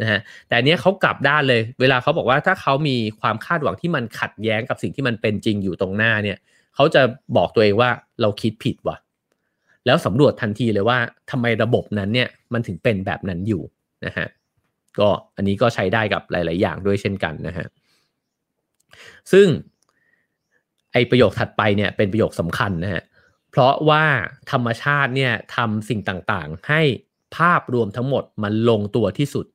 [0.00, 6.38] นะฮะแต่เนี้ยเขากลับด้านเลย เวลาเขาบอกว่าถ้าเขามีความคาดหวังที่มันขัดแย้งกับสิ่งที่มันเป็นจริงอยู่ตรงหน้าเนี่ย
[6.74, 7.02] เขาจะ
[7.36, 8.96] บอกตัวเองว่าเราคิดผิดวะ
[9.86, 10.98] แล้วสำรวจทันทีเลยว่า
[11.30, 13.62] ทำไมระบบนั้นเนี่ยมันถึงเป็นแบบนั้นอยู่
[14.06, 14.26] นะฮะ
[14.98, 17.66] ก็อันนี้ก็ใช้ได้กับหลาย ๆ อย่างด้วยเช่นกันนะฮะ
[19.32, 19.46] ซึ่ง
[20.94, 23.02] ไอประโยคถัดไปเนี่ยเป็นประโยคสำคัญนะฮะ
[23.50, 24.04] เพราะว่า
[24.52, 26.82] ธรรมชาติเนี่ยทำสิ่งต่างๆ ให้
[27.36, 29.46] ภาพรวมทั้งหมดมันลงตัวที่สุด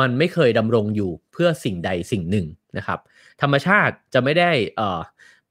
[0.00, 2.98] มันไม่เคยดำรงอยู่เพื่อสิ่งใดสิ่งหนึ่งนะครับ
[3.42, 4.50] ธรรมชาติจะไม่ได้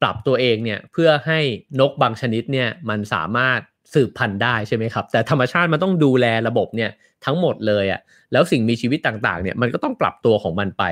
[0.02, 1.39] ปรับตัวเองเนี่ยเพื่อให้
[1.80, 3.60] นกบางชนิดเนี่ยมันสามารถ
[3.94, 6.92] สืบพันธุ์ได้ใช่ไหมครับ แต่ธรรมชาติมันต้องดูแลระบบเนี่ย
[7.26, 10.84] ทั้งหมดเลยอะ่ะแล้วสิ่งมีชีวิตต่างๆเนี่ยมันก็ต้องปรับตัวของมันไป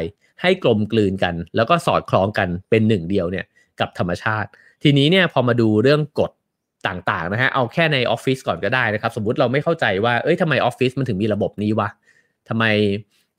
[0.42, 3.46] ให้กลมกลืนกัน แล้วก็สอดคล้องกันเป็นหนึ่งเดียวเนี่ย
[3.80, 4.50] กับธรรมชาติ
[4.84, 6.32] ทีนี้เนี่ยพอมาดูเรื่องกฎ
[6.88, 11.90] ต่างๆนะฮะเอาแค่ในออฟฟิศก่อนก็ได้นะครับ สมมติเราไม่เข้าใจว่าเอ้ยทำไมออฟฟิศมันถึงมีระบบนี้วะ
[12.50, 12.66] ทำไม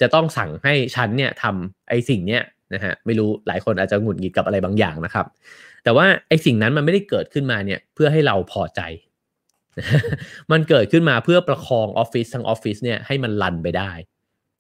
[0.01, 2.42] จะต้องสั่งให้ฉันเนี่ยทำไอ้สิ่งเนี้ย
[2.74, 5.27] นะฮะไม่รู้หลายคนอาจจะหงุดหงิดกับอะไรบางอย่างนะครับ
[5.85, 8.81] แต่ว่าไอ้สิ่งนั้นมันไม่ได้เกิดขึ้นมาเนี่ยเพื่อให้เราพอใจ
[10.53, 13.90] มันเกิดขึ้นมาเพื่อประคองออฟฟิศทั้งออฟฟิศเนี่ยให้มันลันไปได้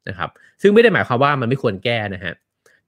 [0.08, 0.30] นะครับ
[0.62, 2.34] ซึ่งไม่ได้หมายความว่ามันไม่ควรแก้นะฮะ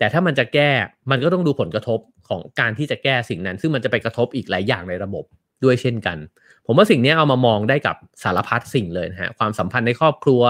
[0.00, 0.70] แต่ถ้ามันจะแก้
[1.10, 5.24] มันก็ต้องดูผลกระทบของการที่จะแก้สิ่งนั้น ซึ่งมันจะไปกระทบอีกหลายอย่างในระบบ
[5.64, 6.18] ด้วยเช่นกัน
[6.66, 10.42] ผมว่าสิ่งนี้เอามามองได้กับสารพัดสิ่งเลยนะฮะความสัมพันธ์ในครอบครัว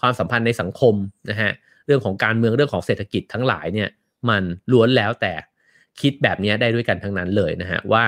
[0.00, 0.94] ความสัมพันธ์ในสังคม
[1.30, 1.50] นะฮะ
[1.86, 3.88] เรื่องของการเมืองเรื่องของเศรษฐกิจทั้งหลายเนี่ย
[4.28, 5.32] มันล้วนแล้วแต่
[6.00, 8.04] คิดแบบนี้ได้ด้วยกันทั้งนั้นเลยนะฮะว่า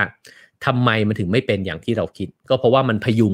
[0.65, 3.33] ทำไมมันถึงไม่เป็นอย่างที่เราคิด ก็เพราะว่ามันพยุง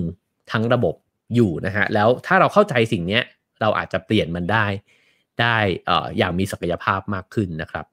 [0.52, 0.96] ทั้งระบบ
[1.36, 3.20] อยู่นะฮะแล้วถ้าเราเข้าใจสิ่งนี้
[3.62, 4.66] เราอาจจะเปลี่ยนมันได้
[5.42, 5.58] ได้
[6.18, 7.86] อย่างมีศักยภาพมากขึ้นนะครับ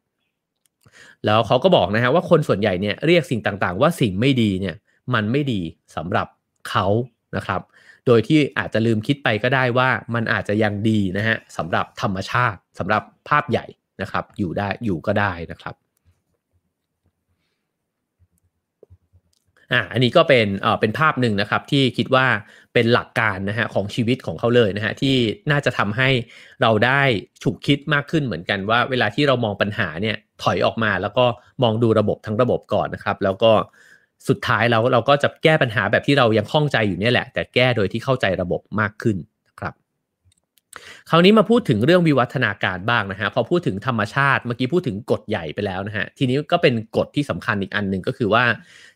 [1.26, 4.76] แล้วเขาก็บอกนะฮะว่าคนส่วนใหญ่เนี่ยเรียกสิ่งต่างๆ ว่าสิ่งไม่ดีเนี่ย
[5.14, 5.60] มันไม่ดี
[5.96, 6.26] สำหรับ
[6.70, 6.86] เขา
[7.36, 7.60] นะครับ
[8.06, 13.66] โดยที่อาจจะลืมคิดไปก็ได้ว่ามันอาจจะยังดีนะฮะสำหรับธรรมชาติสำหรับภาพใหญ่
[14.02, 15.74] นะครับ อยู่ได้อยู่ก็ได้นะครับ
[19.72, 22.26] อะอันนี้ก็เป็นเอ่อเป็นภาพหนึ่งนะครับที่คิดว่า
[22.74, 25.14] เป็นหลักการนะฮะของชีวิตของเขาเลยนะฮะที่
[25.50, 26.08] น่าจะทำให้
[26.62, 27.02] เราได้
[27.42, 31.24] ฉุกคิดมากขึ้นเหมือนกันว่า เวลาที่เรามองปัญหาเนี่ยถอยออกมาแล้วก็
[31.62, 33.52] มองดูระบบทั้งระบบก่อนนะครับ แล้วก็
[34.28, 39.16] สุดท้ายเราเราก็จะแก้ปัญหาแบบที่เรายังคล่องใจอยู่เนี่ยแหละ แต่แก้โดยที่เข้าใจระบบมากขึ้น
[41.10, 48.44] คราวนี้มาพูดถึงเรื่องวิวัฒนาการบ้างนะฮะพอพูดถึงธรรมชาติเมื่อกี้พูดถึงกฎใหญ่ไปแล้วนะฮะทีนี้ก็เป็นกฎที่สำคัญอีกอันหนึ่งก็คือว่า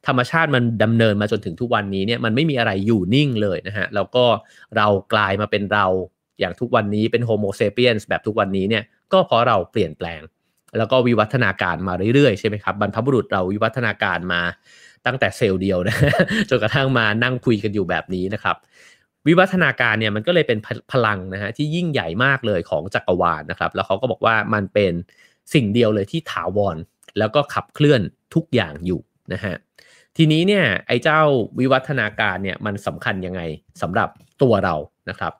[0.06, 4.24] ธรรมชาติมันดำเนินมาจนถึงทุกวันนี้เนี่ยมันไม่มีอะไรอยู่นิ่งเลยนะฮะแล้วก็
[4.76, 5.86] เรากลายมาเป็นเรา
[6.40, 10.20] อย่างทุกวันนี้เป็นโฮโมเซเปียนแบบทุกวันนี้เนี่ยก็เพราะเราเปลี่ยนแปลง
[10.78, 14.42] แล้วก็วิวัฒนาการมาเรื่อยๆใช่ไหมครับบรรพบุรุษเราวิวัฒนาการมา
[15.06, 15.96] ตั้งแต่เซลล์เดียวนะ
[16.50, 18.56] จนกระทั่งมานั่งคุยกันอยู่แบบนี้นะครับ
[19.26, 20.58] วิวัฒนาการเนี่ยมันก็เลยเป็น
[20.92, 24.92] พลังนะฮะที่ยิ่งใหญ่มากเลยของจักรวาลนะครับ แล้วเขาก็บอกว่ามันเป็น
[25.54, 26.76] สิ่งเดียวเลยที่ถาวร
[27.18, 28.00] แล้วก็ขับเคลื่อน
[28.34, 29.00] ทุกอย่างอยู่
[29.32, 29.54] นะฮะ
[30.16, 31.20] ทีนี้เนี่ยไอ้เจ้า
[31.58, 33.40] วิวัฒนาการเนี่ยมันสำคัญยังไง
[33.82, 34.08] สำหรับ
[34.42, 34.74] ตัวเรา
[35.10, 35.32] นะครับ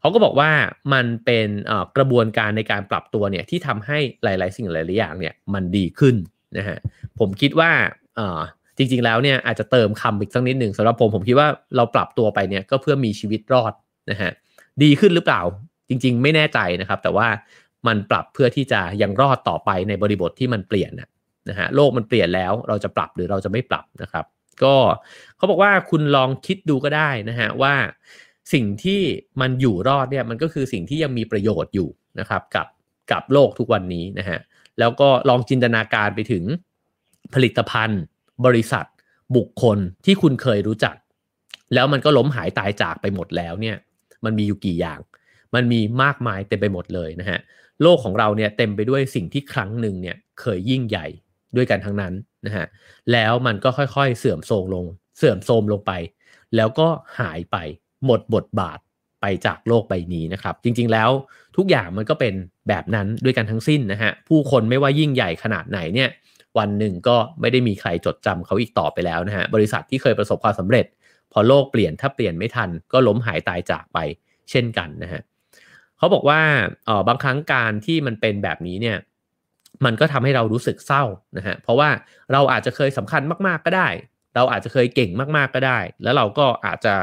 [0.00, 0.50] เขาก็บอกว่า
[0.92, 1.48] มันเป็น
[1.96, 6.16] กระบวนการในการปรับตัวเนี่ยที่ทำให้หลาย ๆ สิ่งหลาย ๆ อย่างเนี่ยมันดีขึ้น
[6.56, 6.78] นะฮะ
[7.18, 7.70] ผมคิดว่า
[8.78, 13.72] จริง ๆ แล้วเนี่ยอาจจะเติมคำอีกสักนิดหนึ่งสำหรับผมผมคิดว่าเราปรับตัวไปเนี่ยก็เพื่อมีชีวิตรอด
[14.10, 14.30] นะฮะ
[14.82, 15.40] ดีขึ้นหรือเปล่า
[15.88, 17.28] จริง ๆ ไม่แน่ใจนะครับ แต่ว่า
[17.86, 20.92] มันปรับเพื่อที่จะยังรอดต่อไปในบริบทที่มันเปลี่ยน
[21.48, 24.24] นะฮะโลกมันเปลี่ยนแล้วเราจะปรับหรือเราจะไม่ปรับนะครับ
[24.62, 24.74] ก็
[25.36, 27.74] เขาบอกว่าคุณลองคิดดูก็ได้นะฮะว่า
[28.52, 29.00] สิ่งที่
[29.40, 31.88] มันอยู่รอดเนี่ยมันก็คือสิ่งที่ยังมีประโยชน์อยู่
[32.20, 32.66] นะครับกับ
[33.12, 34.38] กับโลกทุกวันนี้นะฮะ
[34.78, 36.44] แล้วก็ลองจินตนาการไปถึง
[37.34, 38.00] ผลิตภัณฑ์
[38.46, 38.84] บริษัท
[39.36, 40.96] บุคคลที่คุณเคยรู้จัก
[41.74, 43.76] แล้วมันก็ล้มหายตายจากไปหมดแล้วเนี่ย
[44.24, 45.00] มันมีอยู่กี่อย่าง
[45.54, 47.38] มันมีมากมายเต็มไปหมดเลยนะฮะ
[47.82, 51.06] โลกของเราเนี่ยเต็มไปด้วยสิ่งที่ครั้งหนึ่งเนี่ยเคยยิ่งใหญ่
[51.56, 52.14] ด้วยกันทั้งนั้น
[52.46, 52.66] นะฮะ
[53.12, 54.86] แล้วมันก็ค่อยๆเสื่อมโทรมลง
[55.18, 55.92] เสื่อมโทรมลงไป
[56.56, 56.88] แล้วก็
[57.20, 57.56] หายไป
[58.04, 58.78] หมดบทบาท
[59.20, 61.10] ไปจากโลกใบนี้นะครับ จริงๆแล้ว
[61.56, 62.34] ทุกอย่างมันก็เป็น
[62.68, 66.10] แบบนั้นด้วยกันทั้งสิ้นนะฮะผู้คนไม่ว่ายิ่งใหญ่ขนาดไหนเนี่ย
[66.58, 70.86] วันหนึ่งก็ไม่ได้มีใครจดจำเขาอีกต่อไปแล้วนะฮะบริษัทที่เคยประสบความสำเร็จ
[71.32, 73.98] พอโลกเปลี่ยนถ้าเปลี่ยนไม่ทันก็ล้มหายตายจากไป
[74.50, 75.20] เช่นกันนะฮะ
[75.98, 76.40] เขาบอกว่า
[76.86, 78.98] เออบางครั้งการที่มันเป็นแบบนี้เนี่ย
[79.84, 81.04] มันก็ทำให้เรารู้สึกเศร้า
[81.36, 81.88] นะฮะเพราะว่า
[82.32, 83.88] เราอาจจะเคยสำคัญมากๆก็ได้
[84.34, 86.94] เราอาจจะเคยเก่งมากๆก็ได้ แล้วเราก็อาจจะ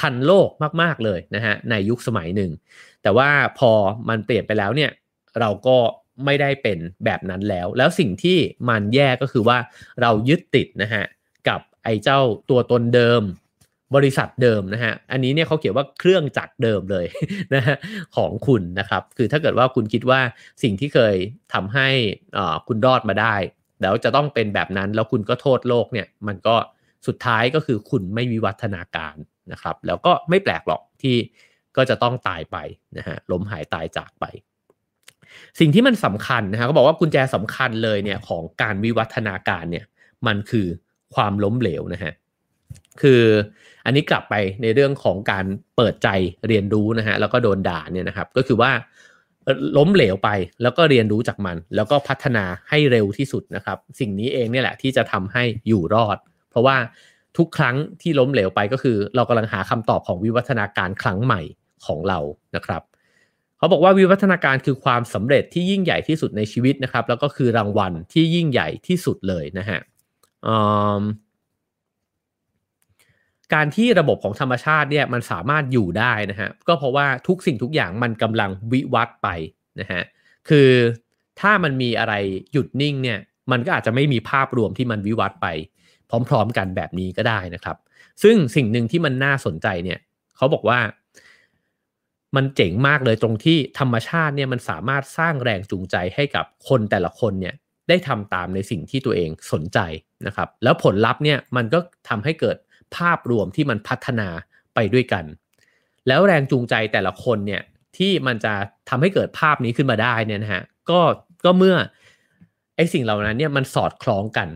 [0.00, 0.48] ทันโลก
[0.82, 2.50] มากๆเลยนะฮะในยุคสมัยหนึ่ง
[3.02, 3.28] แต่ว่า
[3.58, 3.70] พอ
[4.08, 4.90] มันเปลี่ยนไปแล้วเนี่ย
[5.40, 5.76] เราก็
[6.24, 8.38] ไม่ได้เป็นแบบนั้นแล้ว แล้วสิ่งที่
[8.68, 9.58] มันแย่ก็คือว่า
[10.00, 11.04] เรายึดติดนะฮะ
[11.48, 13.22] กับไอ้เจ้าตัวตนเดิม
[13.96, 17.06] บริษัทเดิมนะฮะ อันนี้เนี่ยเขาเขียนว่าเครื่องจักรเดิมเลย
[17.54, 17.76] นะฮะ
[18.16, 20.20] ของคุณนะครับ คือถ้าเกิดว่าคุณคิดว่า
[20.62, 21.14] สิ่งที่เคย
[21.54, 21.88] ทำให้
[22.36, 23.34] อ่าคุณรอดมาได้
[23.82, 26.56] แล้วจะต้องเป็นแบบนั้นแล้วคุณก็โทษโลกเนี่ย มันก็
[27.06, 29.16] สุดท้ายก็คือคุณไม่มีวัฒนาการ
[29.52, 31.16] นะครับ แล้วก็ไม่แปลกหรอกที่
[31.76, 32.56] ก็จะต้องตายไป
[32.98, 34.24] นะฮะล้มหายตายจากไป
[35.60, 39.84] สิ่งที่มันสำคัญนะฮะเขาบอกว่ากุญแจสำคัญเลยเนี่ยของการวิวัฒนาการเนี่ย
[40.26, 40.66] มันคือ
[41.14, 42.12] ความล้มเหลวนะฮะ
[43.02, 43.22] คือ
[43.84, 45.44] อันนี้กลับไปในเรื่องของการ
[45.76, 46.08] เปิดใจ
[46.48, 48.70] เรียนรู้นะฮะแล้วก็โดนด่าเนี่ยนะครับก็คือว่า
[49.76, 50.28] ล้มเหลวไป
[50.62, 56.18] แล้วก็เรียนรู้จากมัน แล้วก็พัฒนาให้เร็วที่สุดนะครับ สิ่งนี้เองเนี่ยแหละที่จะทำให้อยู่รอด
[56.50, 56.76] เพราะว่า
[57.36, 61.40] ทุกครั้งที่ล้มเหลวไปก็คือ เรากำลังหาคำตอบของวิวัฒนาการครั้งใหม่
[61.86, 62.18] ของเรา
[62.56, 62.82] นะครับ
[63.66, 69.80] เขาบอกว่าวิวัฒนาการคือความสำเร็จที่ยิ่งใหญ่ที่สุดในชีวิตนะครับ แล้วก็คือรางวัลที่ยิ่งใหญ่ที่สุดเลยนะฮะ
[73.54, 79.28] การที่ระบบของธรรมชาติเนี่ยมันสามารถอยู่ได้นะฮะก็เพราะว่าทุกสิ่งทุกอย่างมันกำลังวิวัฒน์ไป
[79.80, 80.02] นะฮะ
[80.48, 80.70] คือ
[81.40, 82.14] ถ้ามันมีอะไร
[82.52, 83.18] หยุดนิ่งเนี่ย
[83.50, 85.46] มันก็อาจจะไม่มีภาพรวมที่มันวิวัฒน์ไป
[86.28, 87.76] พร้อม ๆ กันแบบนี้ก็ได้นะครับ
[88.22, 89.98] ซึ่งสิ่งหนึ่งที่มันน่าสนใจเนี่ย
[90.36, 90.78] เขาบอกว่า
[92.36, 97.54] มันเจ๋งมากเลยตรงที่ธรรมชาติเนี่ยมันสามารถสร้างแรงจูงใจให้กับคนแต่ละคนเนี่ย
[97.88, 99.78] ได้ทำตามในสิ่งที่ตัวเองสนใจ
[100.26, 101.78] นะครับ แล้วผลลัพธ์เนี่ยมันก็
[102.08, 102.56] ทำให้เกิด
[102.96, 104.28] ภาพรวมที่มันพัฒนา
[104.74, 105.24] ไปด้วยกัน
[106.08, 107.62] แล้วแรงจูงใจแต่ละคนเนี่ย
[107.96, 108.54] ที่มันจะ
[108.88, 111.00] ทำให้เกิดภาพนี้ขึ้นมาได้เนี่ยนะฮะก็
[111.44, 111.76] ก็เมื่อ
[112.76, 114.48] ไอ้สิ่งเหล่านั้นเนี่ยมันสอดคล้องกัน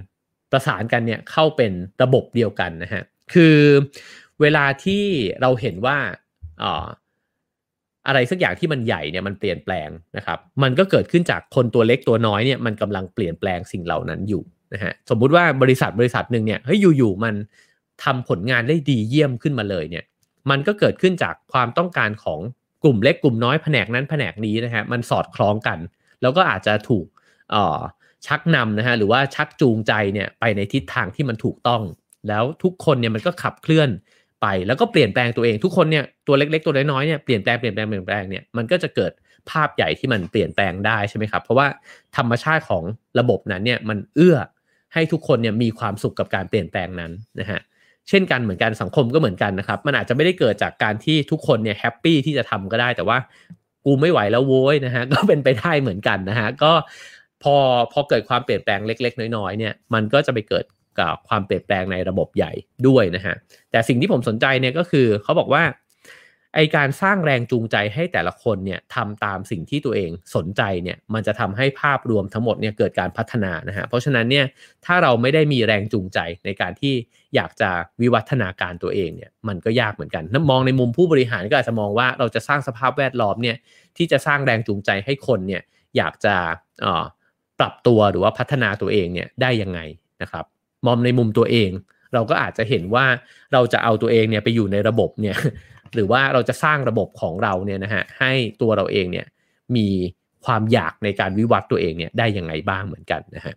[0.52, 1.72] ประสานกันเนี่ยเข้าเป็น
[2.02, 3.02] ระบบเดียวกันนะฮะ
[3.32, 3.56] คือ
[4.40, 5.04] เวลาที่
[5.40, 5.98] เราเห็นว่า
[8.06, 14.42] อะไรสักอย่างที่มันใหญ่เนี่ยมันเปลี่ยนแปลงนะครับ มันก็เกิดขึ้นจากคนตัวเล็กตัวน้อยเนี่ยมันกำลังเปลี่ยนแปลงสิ่งเหล่านั้นอยู่
[14.72, 17.34] นะฮะสมมุติว่าบริษัทบริษัทหนึ่งเนี่ยเฮ้ยอยู่ๆมัน
[18.04, 20.04] ทำผลงานได้ดีเยี่ยมขึ้นมาเลยเนี่ย
[20.50, 22.40] มันก็เกิดขึ้นจากความต้องการของ
[22.82, 25.78] กลุ่มเล็กกลุ่มน้อยแผนกนั้นแผนกนี้นะฮะมันสอดคล้องกัน
[26.22, 27.06] แล้วก็อาจจะถูก
[28.26, 31.82] ชักนำนะฮะหรือว่าชักจูงใจเนี่ยไปในทิศทางที่มันถูกต้อง
[32.28, 33.88] แล้วทุกคนเนี่ยมันก็ขับเคลื่อน
[34.42, 39.12] ไปแล้วก็เปลี่ยนแปลงตัวเองทุกคนเนี่ยตัวเล็กๆตัวน้อยๆเนี่ยเปลี่ยนแปลงเปลี่ยนแปลงเปลี่ยนแปลงเนี่ยมันก็จะเกิด
[39.50, 41.66] ภาพใหญ่ที่มันเปลี่ยนแปลงได้ใช่ไหมครับเพราะว่า
[42.16, 42.82] ธรรมชาติของ
[43.18, 44.36] ระบบนั้นเนี่ยมันเอื้อ
[44.94, 47.60] ให้ทุกคนเนี่ยมีความสุขกับการเปลี่ยนแปลงนั้นนะฮะ
[48.08, 53.18] เช่นกันเหมือนกันสังคมก็เหมือนกันนะครับมันอาจจะไม่ได้เกิดจากการที่ทุกคนเนี่ยแฮปปี้ที่จะทำก็ได้แต่ว่า
[53.84, 56.72] กูไม่ไหวแล้วโว้ยนะฮะก็เป็นไปได้เหมือนกันนะฮะก็
[57.42, 57.54] พอ
[57.92, 60.64] พอเกิดความเปลี่ยนแปลงเล็ก ๆ น้อยๆเนี่ยมันก็จะไปเกิด
[61.28, 62.52] ความเปลี่ยนแปลงในระบบใหญ่
[62.88, 63.34] ด้วยนะฮะ
[63.70, 65.64] แต่สิ่งที่ผมสนใจเนี่ยก็คือเขาบอกว่า
[66.54, 74.46] ไอการสร้างแรงจูงใจให้แต่ละคนเนี่ยทำตามสิ่งที่ตัวเองสนใจเนี่ยมันจะทำให้ภาพรวมทั้งหมดเนี่ยเกิดการพัฒนานะฮะเพราะฉะนั้นเนี่ย
[74.86, 76.94] ถ้าเราไม่ได้มีแรงจูงใจในการที่
[77.34, 77.70] อยากจะ
[78.00, 83.56] วิวัฒนาการตัวเองเนี่ยมันก็ยากเหมือนกันมองในมุมผู้บริหารก็อาจจะมองว่าเราจะสร้างสภาพแวดล้อมเนี่ย
[83.96, 85.62] ที่จะสร้างแรงจูงใจให้คนเนี่ย
[85.96, 86.34] อยากจะ
[87.60, 89.80] ปรับตัวหรือว่าพัฒนาตัวเองเนี่ยได้ยังไง
[90.22, 90.44] นะครับ
[90.86, 91.70] มองในมุมตัวเอง
[92.14, 93.04] เราก็อาจจะเห็นว่า
[93.52, 95.36] เราจะเอาตัวเองเนี่ยไปอยู่ในระบบเนี่ย
[95.94, 99.26] หรือว่าเราจะสร้างระบบของเราเนี่ยนะฮะให้ตัวเราเองเนี่ย
[99.76, 99.88] มี
[100.44, 103.54] ความอยากในการวิวัฒน์ตัวเองเนี่ยได้ยังไงบ้างเหมือนกันนะฮะ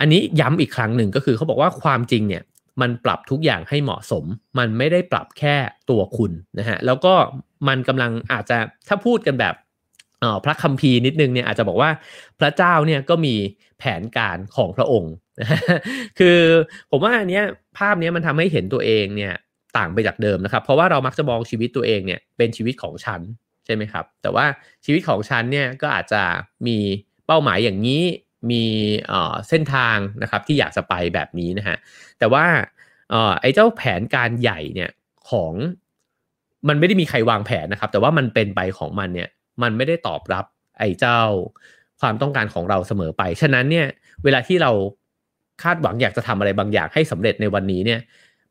[0.00, 2.42] อันนี้ย้ำอีกครั้งหนึ่งก็คือเขาบอกว่าความจริงเนี่ย
[2.80, 4.24] มันปรับทุกอย่างให้เหมาะสม
[4.58, 5.56] มันไม่ได้ปรับแค่
[5.90, 7.14] ตัวคุณนะฮะแล้วก็
[7.68, 9.54] มันกำลังอาจจะถ้าพูดกันแบบ
[10.44, 11.90] พระคัมภีร์นิดนึงเนี่ยอาจจะบอกว่า
[12.40, 13.34] พระเจ้าเนี่ยก็มี
[13.78, 15.12] แผนการของพระองค์
[16.18, 16.38] คือ
[16.90, 17.44] ผมว่าอันเนี้ย
[17.78, 19.34] ภาพนี้มันทำให้เห็นตัวเองเนี่ย
[19.76, 23.20] ต่างไปจากเดิมนะครับ เพราะว่าเรามักจะมองชีวิตตัวเองเนี่ยเป็นชีวิตของฉัน
[23.64, 24.46] ใช่ไหมครับ แต่ว่า
[24.84, 26.22] ชีวิตของฉันเนี่ยก็อาจจะ
[26.66, 26.78] มี
[27.26, 28.02] เป้าหมายอย่างนี้
[28.50, 28.64] มี
[29.48, 31.76] เส้นทางนะครับที่อยากจะไปแบบนี้นะฮะ
[32.18, 32.44] แต่ว่า
[33.40, 34.90] ไอ้เจ้าแผนการใหญ่เนี่ย
[35.30, 35.52] ของ
[36.68, 39.28] มันไม่ได้มีใครวางแผนนะครับ แต่ว่ามันเป็นไปของมันเนี่ย
[39.62, 40.44] มันไม่ได้ตอบรับ
[40.78, 41.20] ไอ้เจ้า
[42.00, 43.86] ความต้องการของเราเสมอไป ฉะนั้นเนี่ย
[44.24, 44.70] เวลาที่เรา
[45.62, 48.00] คาดหวังอยากจะทำอะไรบางอย่างให้สำเร็จในวันนี้เนี่ย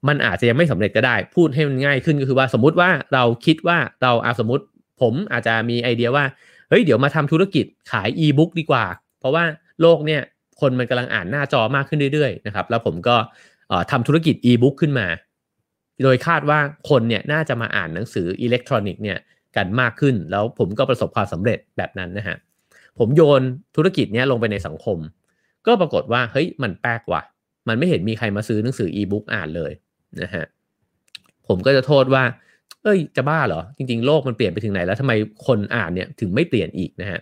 [0.08, 4.66] มันอาจจะยังไม่สำเร็จก็ได้ พูดให้มันง่ายขึ้นก็คือว่าสมมุติว่าเราคิดว่าเราอาสมมติ
[5.02, 6.26] ผมอาจจะมีไอเดียว่า
[6.70, 8.86] เฮ้ยเดี๋ยวมาทำธุรกิจขายอีบุ๊กดีกว่า
[9.20, 9.44] เพราะว่า
[9.82, 10.22] โลกเนี่ย
[10.62, 13.16] คนมันกำลังอ่านหน้าจอมากขึ้นเรื่อยๆนะครับแล้วผมก็
[13.92, 15.08] ทำธุรกิจอีบุ๊กขึ้นมา
[16.04, 19.18] โดยคาดว่าคนเนี่ยน่าจะมาอ่านหนังสืออิเล็กทรอนิกส์เนี่ย
[19.56, 22.38] กันมากขึ้น แล้วผมก็ประสบความสำเร็จแบบนั้นนะฮะ
[23.00, 23.42] ผมโยน
[23.76, 24.98] ธุรกิจเนี้ยลงไปในสังคม
[25.68, 27.22] ก็ปรากฏว่าเฮ้ยมันแปลกว่ะ
[27.68, 29.72] มันไม่เห็นมีใครมาซื้อหนังสืออีบุ๊กอ่านเลย
[30.24, 30.46] นะฮะ
[31.48, 32.24] ผมก็จะโทษว่า
[32.84, 35.14] เอ้ยจะบ้าเหรอ จริง ๆ โลกมันเปลี่ยนไปถึงไหนแล้วทำไม
[35.48, 37.20] คนอ่านเนี่ยถึงไม่เปลี่ยนอีกนะฮะ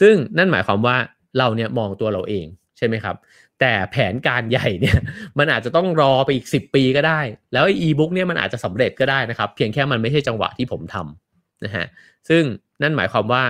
[0.00, 0.96] ซึ่งนั่นหมายความว่า
[1.38, 2.46] เราเนี่ยมองตัวเราเอง
[2.78, 3.16] ใช่ไหมครับ
[3.60, 4.98] แต่แผนการใหญ่เนี่ย
[5.38, 7.20] มันอาจจะต้องรอไปอีก 10 ปีก็ได้
[7.52, 11.86] แล้วอีบุ๊กเนี่ยมันอาจจะสำเร็จก็ได้นะครับ เพียงแค่มันไม่ใช่จังหวะที่ผมทำนะฮะ
[12.28, 12.42] ซึ่ง
[12.82, 13.42] นั่นหมายความว่า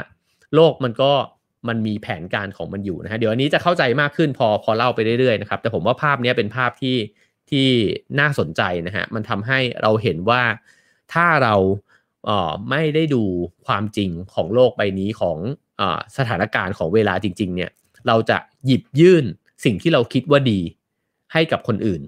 [0.55, 1.13] โลกมันก็
[1.69, 6.97] มันมีแผนการของมันอยู่นะฮะเดี๋ยวอันนี้จะเข้าใจมากขึ้นพอพอเล่าไปเรื่อยๆนะครับแต่ผมว่าภาพนี้เป็นภาพที่
[7.51, 7.69] ที่
[8.21, 10.43] น่าสนใจนะฮะมันทำให้เราเห็นว่า
[11.13, 11.55] ถ้าเรา
[12.27, 13.23] เอ่อไม่ได้ดู
[13.67, 15.39] ความจริงของโลกใบนี้ของ
[15.81, 15.83] อ
[16.17, 17.71] สถานการณ์ของเวลาจริง ๆ เนี่ย
[18.07, 19.25] เราจะหยิบยื่น
[19.65, 20.61] สิ่งที่เราคิดว่าดี
[21.33, 22.01] ให้กับคนอื่น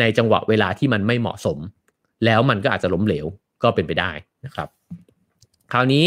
[0.00, 1.58] ในจังหวะเวลาที่มันไม่เหมาะสม
[2.24, 3.26] แล้วมันก็อาจจะล้มเหลว
[3.62, 4.10] ก็เป็นไปได้
[4.44, 4.68] นะครับ
[5.72, 6.06] คราวนี้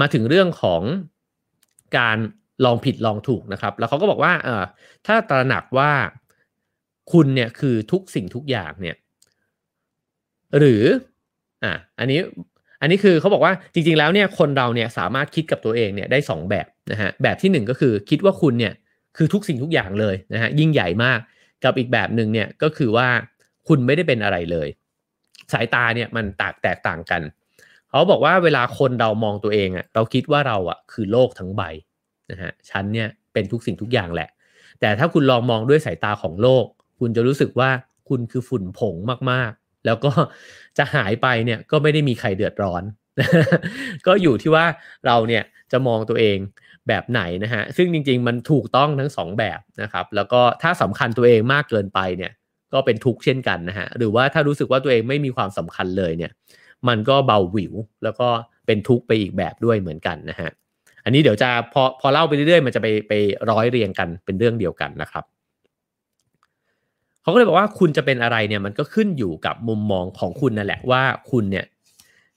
[0.00, 0.82] มาถึงเรื่องของ
[1.98, 2.18] การ
[2.64, 4.64] ลองผิดลองถูกนะครับ แล้วเขาก็บอกว่าเออ
[5.06, 5.90] ถ้าตระหนักว่า
[7.12, 8.96] คุณเนี่ยคือทุกสิ่งทุกอย่างเนี่ย
[10.58, 10.84] หรือ
[11.64, 12.20] อะอันนี้
[12.80, 18.74] อันนี้คือเขาบอกว่าจริง ๆ แล้วเนี่ยคนเราเนี่ยสามารถคิดกับตัวเองเนี่ยได้ 2 แบบนะฮะแบบที่ 1 ก็คือคิดว่าคุณเนี่ย
[19.16, 21.18] คือทุกสิ่งทุกอย่างเลยนะฮะยิ่งใหญ่มาก
[21.64, 23.08] กับอีกแบบหนึ่งเนี่ยก็คือว่า
[23.68, 24.68] คุณไม่ได้เป็นอะไรเลย
[25.52, 27.22] สายตาเนี่ยมันแตกแตกต่างกัน
[27.90, 31.62] เขาบอกว่าเวลาคนเรามองตัวเองอะเราคิดว่าเราอะคือโลกทั้งใบ
[32.30, 34.28] นะฮะฉันเนี่ยเป็นทุกสิ่งทุกอย่างแหละ
[34.80, 36.64] แต่ถ้าคุณลองมองด้วยสายตาของโลก
[37.00, 37.70] คุณจะรู้สึกว่า
[38.08, 38.94] คุณคือฝุ่นผง
[39.30, 40.12] มากๆ แล้วก็
[40.78, 42.82] จะหายไปเนี่ยก็ไม่ได้มีใครเดือดร้อน
[44.06, 44.64] ก็อยู่ที่ว่า
[45.06, 46.38] เราเนี่ยจะมองตัวเอง
[46.88, 52.32] แบบไหนนะฮะซึ่งจริงๆ มันถูกต้องทั้งสองแบบนะครับ แล้วก็ถ้าสำคัญตัวเองมากเกินไปเนี่ย
[52.72, 56.32] ก็เป็นทุกข์เช่นกันนะฮะหรือว่าถ้ารู้สึกว่าตัวเองไม่มีความสำคัญเลยเนี่ย
[56.88, 57.74] มันก็เบาหวิว
[58.04, 58.28] แล้วก็
[58.66, 60.50] เป็นทุกข์ไปอีกแบบด้วยเหมือนกันนะฮะ
[61.04, 63.12] อันนี้เดี๋ยวจะพอพอเล่าไปเรื่อยๆ มันจะไปไป
[63.50, 65.24] ร้อยเรียงกันเป็นเรื่องเดียวกันนะครับ
[67.22, 71.66] เขาก็เลยบอกว่าคุณจะเป็นอะไรเนี่ยมันก็ขึ้นอยู่กับมุมมองของคุณนั่นแหละว่าคุณเนี่ย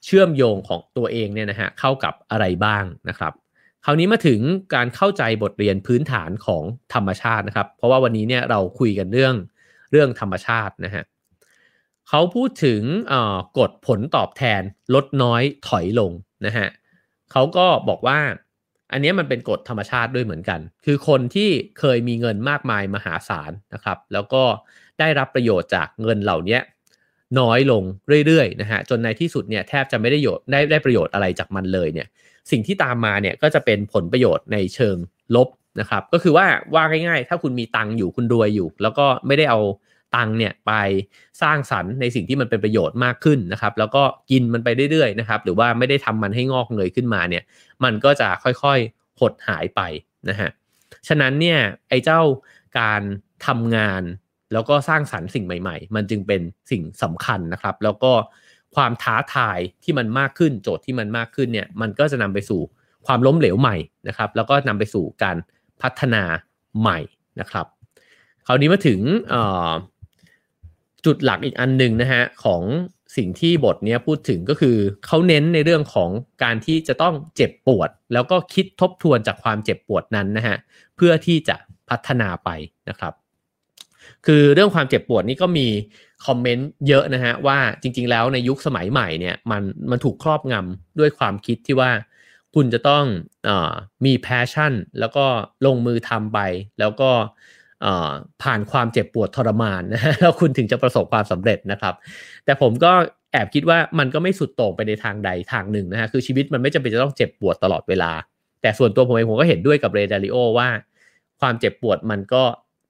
[0.04, 3.32] เชื่อมโยงของตัวเองเนี่ยนะฮะเข้ากับอะไรบ้างนะครับ
[3.84, 4.40] คราวนี้มาถึง
[4.74, 6.62] การเข้าใจบทเรียนพื้นฐานของ
[6.94, 9.34] ธรรมชาตินะครับ เพราะว่าวันนี้เนี่ยเราคุยกันเรื่อง
[9.92, 11.04] เรื่องธรรมชาตินะฮะ
[12.08, 12.82] เขาพูดถึง
[13.58, 14.62] กฎผลตอบแทน
[14.94, 16.12] ลดน้อยถอยลง
[16.46, 16.68] นะฮะ
[17.32, 18.18] เขาก็บอกว่า
[18.92, 24.42] อันนี้มันเป็นกฎธรรมชาติด้วยเหมือนกัน คือคนที่เคยมีเงินมากมายมหาศาลนะครับ แล้วก็
[25.00, 26.58] ได้รับประโยชน์จากเงินเหล่านี้
[27.40, 27.82] น้อยลง
[28.26, 32.08] เรื่อยๆนะฮะจนในที่สุดเนี่ยแทบจะไม่ได้โยชน์ได้ได้ประโยชน์อะไรจากมันเลยเนี่ย
[32.50, 34.96] สิ่งที่ตามมาเนี่ยก็จะเป็นผลประโยชน์ในเชิง
[35.34, 35.48] ลบ
[35.80, 39.60] นะครับ ก็คือว่าว่าง่ายๆ ถ้าคุณมีตังค์อยู่คุณรวยอยู่ แล้วก็ไม่ได้เอา
[40.14, 40.72] ตังเนี่ยไป
[41.42, 47.42] สร้างสรรค์ในสิ่งที่มันเป็นประโยชน์มากขึ้นนะครับ แล้วก็กินมันไปเรื่อยๆนะครับ หรือว่าไม่ได้ทำมันให้งอกเงยขึ้นมาเนี่ย
[47.84, 49.80] มันก็จะค่อยๆหดหายไป
[50.28, 50.50] นะฮะ
[51.08, 51.58] ฉะนั้นเนี่ย
[51.88, 52.20] ไอ้เจ้า
[52.78, 53.02] การ
[53.46, 54.02] ทำงาน
[54.52, 56.40] แล้วก็สร้างสรรค์สิ่งใหม่ๆ มันจึงเป็น
[56.70, 58.12] สิ่งสำคัญนะครับ แล้วก็
[58.74, 62.60] ความท้าทายที่มันมากขึ้นโจทย์ที่มันมากขึ้นเนี่ย มันก็จะนำไปสู่
[63.06, 63.76] ความล้มเหลวใหม่
[64.08, 65.36] นะครับ แล้วก็นำไปสู่การ
[65.82, 66.22] พัฒนา
[66.80, 66.98] ใหม่
[67.40, 67.66] นะครับ
[68.46, 69.00] คราวนี้มาถึง
[71.06, 72.62] จุดหลักอีกอันหนึ่งนะฮะของ
[73.16, 74.76] สิ่งที่บทนี้พูดถึงก็คือ
[75.06, 76.10] เขาเน้นในเรื่องของ
[76.42, 80.56] การที่จะต้องเจ็บปวด แล้วก็คิดทบทวนจากความเจ็บปวดนั้นนะฮะ
[80.96, 81.56] เพื่อที่จะ
[81.88, 82.50] พัฒนาไป
[82.88, 83.12] นะครับ
[84.26, 85.66] คือเรื่องความเจ็บปวดนี่ก็มี
[86.26, 91.90] คอมเมนต์เยอะนะฮะว่าจริง ๆ แล้วในยุคสมัยใหม่เนี่ยมันมันถูกครอบงำด้วยความคิดที่ว่า
[92.54, 93.04] คุณจะต้อง
[93.48, 93.50] อ
[94.04, 95.26] มีแพชชั่น แล้วก็
[95.66, 96.38] ลงมือทำไป
[96.78, 97.10] แล้วก็
[98.42, 101.94] ผ่านความเจ็บปวดทรมานนะแล้วคุณถึงจะประสบความสำเร็จนะครับ
[102.44, 102.92] แต่ผมก็
[103.32, 108.12] แอบคิดว่ามันก็ไม่สุดโต่งไปในทางใดทางหนึ่งนะฮะคือชีวิตมันไม่จำเป็นจะต้องเจ็บปวดตลอดเวลา
[108.62, 110.68] แต่ส่วนตัวผมเองผมก็เห็นด้วยกับเรดาริโอว่า
[111.40, 112.42] ความเจ็บปวดมันก็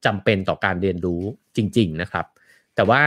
[0.06, 1.22] จำเป็นต่อการเรียนรู้
[1.56, 2.26] จริง ๆนะครับ
[2.74, 3.02] แต่ว่า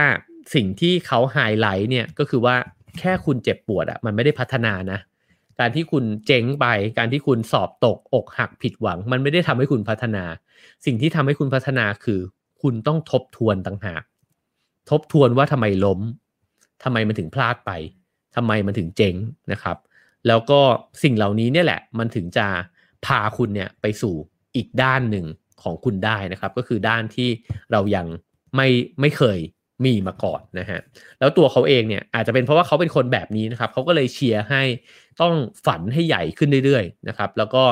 [0.54, 2.56] สิ่งที่เขาไฮไลท์เนี่ยก็คือว่า
[2.98, 4.98] แค่คุณเจ็บปวดอะมันไม่ได้พัฒนานะ
[5.60, 6.66] การที่คุณเจ๊งไป
[6.98, 10.24] การที่คุณสอบตกอกหักผิดหวัง มันไม่ได้ทำให้คุณพัฒนา
[10.84, 12.20] สิ่งที่ทำให้คุณพัฒนาคือ
[12.62, 14.02] คุณต้องทบทวนต่างหาก
[14.90, 16.00] ทบทวนว่าทำไมล้ม
[16.84, 17.70] ทำไมมันถึงพลาดไป
[18.36, 19.14] ทำไมมันถึงเจ๊ง
[19.52, 19.76] นะครับ
[20.26, 20.60] แล้วก็
[21.02, 22.46] สิ่งเหล่านี้เนี่ยแหละ มันถึงจะ
[23.06, 24.14] พาคุณเนี่ยไปสู่
[24.56, 25.26] อีกด้านหนึ่ง
[25.62, 27.28] ของคุณได้นะครับ ก็คือด้านที่
[27.72, 28.06] เรายัง
[28.56, 28.68] ไม่
[29.00, 29.38] ไม่เคย
[29.84, 30.80] มีมาก่อนนะฮะ
[31.18, 34.62] แล้วตัวเขาเองเนี่ยอาจจะเป็นเพราะว่าเขาเป็นคนแบบนี้นะครับ เขาก็เลยเชียร์ให้
[35.20, 35.34] ต้อง
[35.66, 37.64] ฝันให้ใหญ่ขึ้นเรื่อยๆนะครับ แล้วก็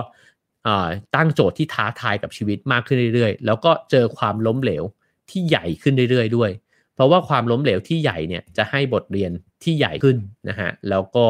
[1.14, 4.84] ตั้งโจทย์ที่ท้าทายกับชีวิตมากขึ้นเรื่อยๆ แล้วก็เจอความล้มเหลว
[5.30, 6.51] ที่ใหญ่ขึ้นเรื่อยๆด้วย
[6.94, 9.30] เพราะว่าความล้มเหลวที่ใหญ่เนี่ยจะให้บทเรียน
[9.62, 10.16] ที่ใหญ่ขึ้น
[10.49, 11.26] นะฮะ แล้วก็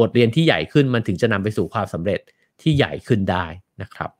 [0.00, 2.20] บทเรียนที่ใหญ่ขึ้นมันถึงจะนำไปสู่ความสำเร็จ
[2.62, 3.46] ที่ใหญ่ขึ้นได้
[3.82, 4.10] นะครับ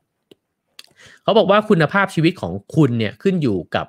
[1.23, 3.87] เขาบอกว่าคุณภาพชีวิตของคุณเนี่ยขึ้นอยู่กับ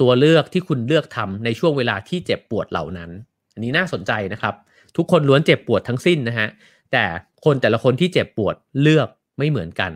[0.00, 3.10] ตัวเลือกที่คุณเลือกทำในช่วงเวลาที่เจ็บปวดเหล่านั้น
[3.54, 4.54] อันนี้น่าสนใจนะครับ
[4.96, 6.48] ทุกคนล้วนเจ็บปวดทั้งสิ้นนะฮะ
[6.92, 7.04] แต่
[7.44, 9.92] คนแต่ละคนที่เจ็บปวดเลือกไม่เหมือนกัน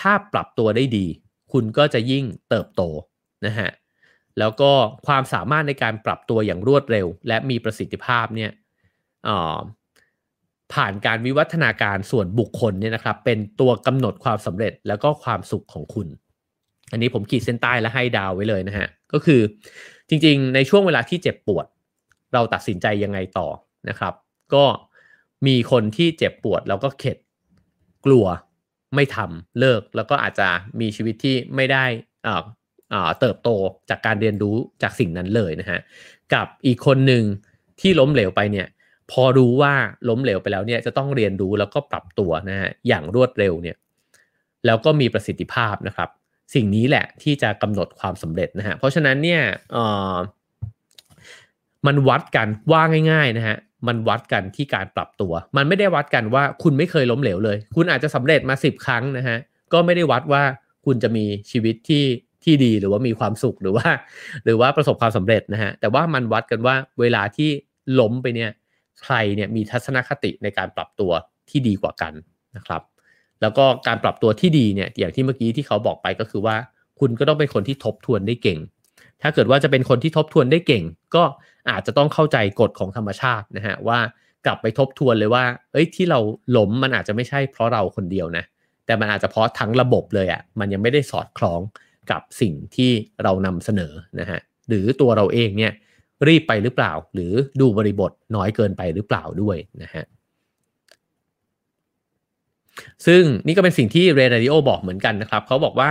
[0.00, 1.06] ถ้าปรับตัวได้ดี
[1.52, 2.82] คุณก็จะยิ่งเติบโต
[3.46, 3.70] นะฮะ
[4.38, 4.72] แล้วก็
[5.06, 8.50] ความสามารถในการปรับตัวอย่างรวดเร็ว และมีประสิทธิภาพเนี่ย
[10.72, 16.08] ผ่านการวิวัฒนาการส่วนบุคคลเนี่ยนะครับ เป็นตัวกำหนดความสำเร็จแล้วก็ความสุขของคุณ
[16.92, 19.40] อันนี้ผมขีดเส้นใต้และให้ดาวไว้เลยนะฮะ ก็คือ
[20.08, 21.66] จริงๆ ในช่วงเวลาที่เจ็บปวด
[22.32, 23.48] เราตัดสินใจยังไงต่อ
[23.88, 24.14] นะครับ
[24.54, 24.64] ก็
[25.46, 27.16] มีคนที่เจ็บปวดแล้วก็เข็ด
[28.06, 28.26] กลัว
[28.94, 30.48] ไม่ทำเลิก แล้วก็อาจจะ
[30.80, 31.84] มีชีวิตที่ไม่ได้
[33.20, 33.48] เติบโต
[33.90, 35.80] จากการเรียนรู้จากสิ่งนั้นเลยนะฮะ
[36.34, 37.24] กับอีกคนหนึ่ง
[37.80, 38.66] ที่ล้มเหลวไปเนี่ย
[39.10, 39.74] พอรู้ว่า
[40.08, 43.76] ล้มเหลวไปแล้วเนี่ยจะต้องเรียนรู้แล้วก็ปรับตัวนะฮะอย่างรวดเร็วเนี่ย
[44.66, 46.08] แล้วก็มีประสิทธิภาพนะครับ
[46.54, 49.42] สิ่งนี้แหละที่จะกำหนดความสำเร็จนะฮะเพราะฉะนั้นเนี่ย
[51.86, 52.82] มันวัดกันว่า
[53.12, 53.56] ง่ายๆนะฮะ
[53.86, 59.38] มันวัดกันที่การปรับตัว มันไม่ได้วัดกันว่าคุณไม่เคยล้มเหลวเลย คุณอาจจะสำเร็จมาสิบครั้งนะฮะ
[59.72, 60.42] ก็ไม่ได้วัดว่า
[60.86, 62.04] คุณจะมีชีวิตที่
[62.44, 63.88] ที่ดีหรือว่ามีความสุขหรือว่า
[64.44, 67.50] หรือว่าประสบความสำเร็จนะฮะ แต่ว่ามันวัดกันว่าเวลาที่
[68.00, 68.50] ล้มไปเนี่ย
[69.02, 71.10] ใครเนี่ยมีทัศนคติในการปรับตัว
[71.50, 72.12] ที่ดีกว่ากัน
[72.56, 72.82] นะครับ
[73.40, 76.56] แล้วก็การปรับตัวที่ดีเนี่ยอย่างที่เมื่อกี้ที่เขาบอกไปก็คือว่า
[77.00, 78.58] คุณก็ต้องเป็นคนที่ทบทวนได้เก่ง
[79.22, 81.24] ถ้าเกิดว่าจะเป็นคนที่ทบทวนได้เก่ง ก็
[81.70, 83.98] อาจจะต้องเข้าใจกฎของธรรมชาตินะฮะว่า
[84.46, 86.20] กลับไปทบทวนเลยว่า เอ้ยที่เรา
[86.52, 88.44] หลมมันอาจจะไม่ใช่เพราะเราคนเดียวนะ
[88.86, 91.60] แต่มันอาจจะเพราะทั้งระบบเลยอะ่ะ มันยังไม่ได้สอดคล้อง
[92.10, 92.90] กับสิ่งที่
[93.22, 95.72] เรานำเสนอนะฮะ หรือตัวเราเองเนี่ย
[96.28, 100.04] รีบไปหรือเปล่า หรือดูบริบทน้อยเกินไปหรือเปล่าด้วยนะฮะ
[103.06, 105.90] ซึ่งนี่ก็เป็นสิ่งที่เรดาริโอบอกเหมือนกันนะครับ เขาบอกว่า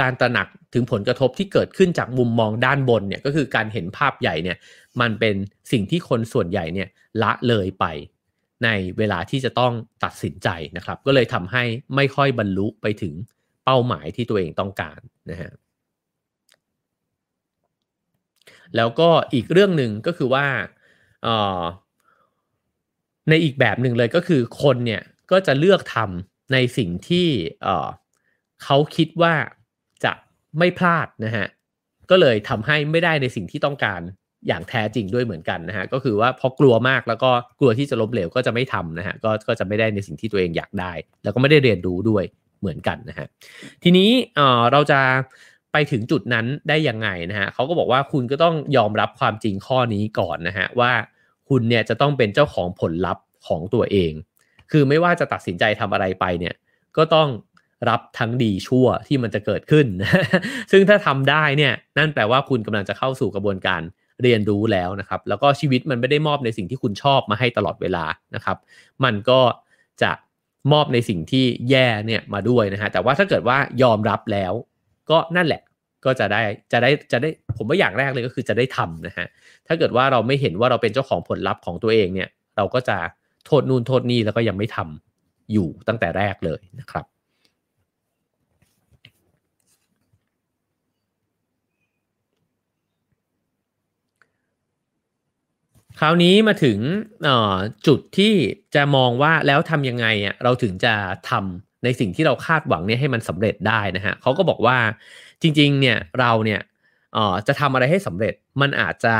[0.00, 4.56] การตระหนักถึงผลกระทบที่เกิดขึ้นจากมุมมองด้านบนเนี่ยก็คือการเห็นภาพใหญ่เนี่ย
[5.00, 5.36] มันเป็น
[5.72, 6.88] สิ่งที่คนส่วนใหญ่เนี่ย
[7.22, 7.84] ละเลยไป
[8.64, 8.68] ใน
[8.98, 9.72] เวลาที่จะต้อง
[10.04, 11.64] ตัดสินใจนะครับ ก็เลยทำให้
[11.96, 13.14] ไม่ค่อยบรรลุไปถึง
[13.64, 15.50] เป้าหมายที่ตัวเองต้องการนะฮะ
[18.76, 20.46] แล้วก็อีกเรื่องหนึ่งก็คือว่า
[23.28, 27.28] ในอีกแบบหนึ่งเลยก็คือคนเนี่ยก็จะเลือกทำในสิ่งที่
[28.64, 29.34] เขาคิดว่า
[30.04, 30.12] จะ
[30.58, 31.46] ไม่พลาดนะฮะ
[32.10, 34.00] ก็เลยทำให้ไม่ได้ในสิ่งที่ต้องการ
[34.48, 37.30] อย่างแท้จริงด้วยเหมือนกันนะฮะก็คือว่าพอกลัวมากแล้วก็
[37.60, 42.24] กลัวที่จะล้มเหลวก็จะไม่ทำนะฮะก็ก็จะไม่ได้ในสิ่งที่ตัวเองอยากได้ แล้วก็ไม่ได้เรียนรู้ด้วย
[42.60, 43.26] เหมือนกันนะฮะ
[43.82, 44.10] ทีนี้
[44.72, 45.00] เราจะ
[45.72, 50.92] ไปถึงจุดนั้นได้ยังไงนะฮะเขาก็บอกว่าคุณก็ต้องยอมรับความจริงข้อนี้ก่อนนะฮะว่า
[51.48, 54.12] คุณเนี่ยจะต้องเป็นเจ้าของผลลัพธ์ของตัวเอง
[54.70, 56.54] คือไม่ว่าจะตัดสินใจทำอะไรไปเนี่ย
[56.96, 57.28] ก็ต้อง
[57.88, 59.86] รับทั้งดีชั่วที่มันจะเกิดขึ้น
[60.72, 63.82] ซึ่งถ้าทำได้เนี่ยนั่นแปลว่าคุณกำลังจะเข้าสู่กระบวนการ
[64.22, 68.04] เรียนรู้แล้วนะครับ แล้วก็ชีวิตมันไม่ได้มอบในสิ่งที่คุณชอบมาให้ตลอดเวลา
[68.34, 68.56] นะครับ
[69.04, 69.40] มันก็
[70.02, 70.10] จะ
[70.72, 74.52] มอบในสิ่งที่แย่เนี่ยมาด้วยนะฮะแต่ว่าถ้าเกิดว่ายอมรับแล้ว
[75.10, 75.62] ก็นั่นแหละ
[76.04, 76.40] ก็จะได้
[76.72, 79.26] จะได้จะได้ผมว่าอย่างแรกเลยก็คือจะได้ทำนะฮะ
[79.66, 82.96] ถ้าเกิดว่าเราไม่เห็นว่าเราเป็นเจ้าของผลลัพธ์ของตัวเองเนี่ย เราก็จะ
[83.46, 87.04] โทษนู่นโทษนี่แล้วก็ยังไม่ทำอยู่ตั้งแต่แรกเลยนะครับ
[96.00, 96.78] คราวนี้มาถึง
[97.86, 98.32] จุดที่
[98.74, 100.94] จะมองว่าแล้วทำยังไงอะเราถึงจะ
[101.30, 104.78] ทำในสิ่งที่เราคาดหวังเนี่ยให้มันสำเร็จได้นะฮะเขาก็บอกว่า
[105.42, 106.60] จริงๆเนี่ยเราเนี่ย
[107.46, 109.14] จะทำอะไรให้สำเร็จมันอาจจะ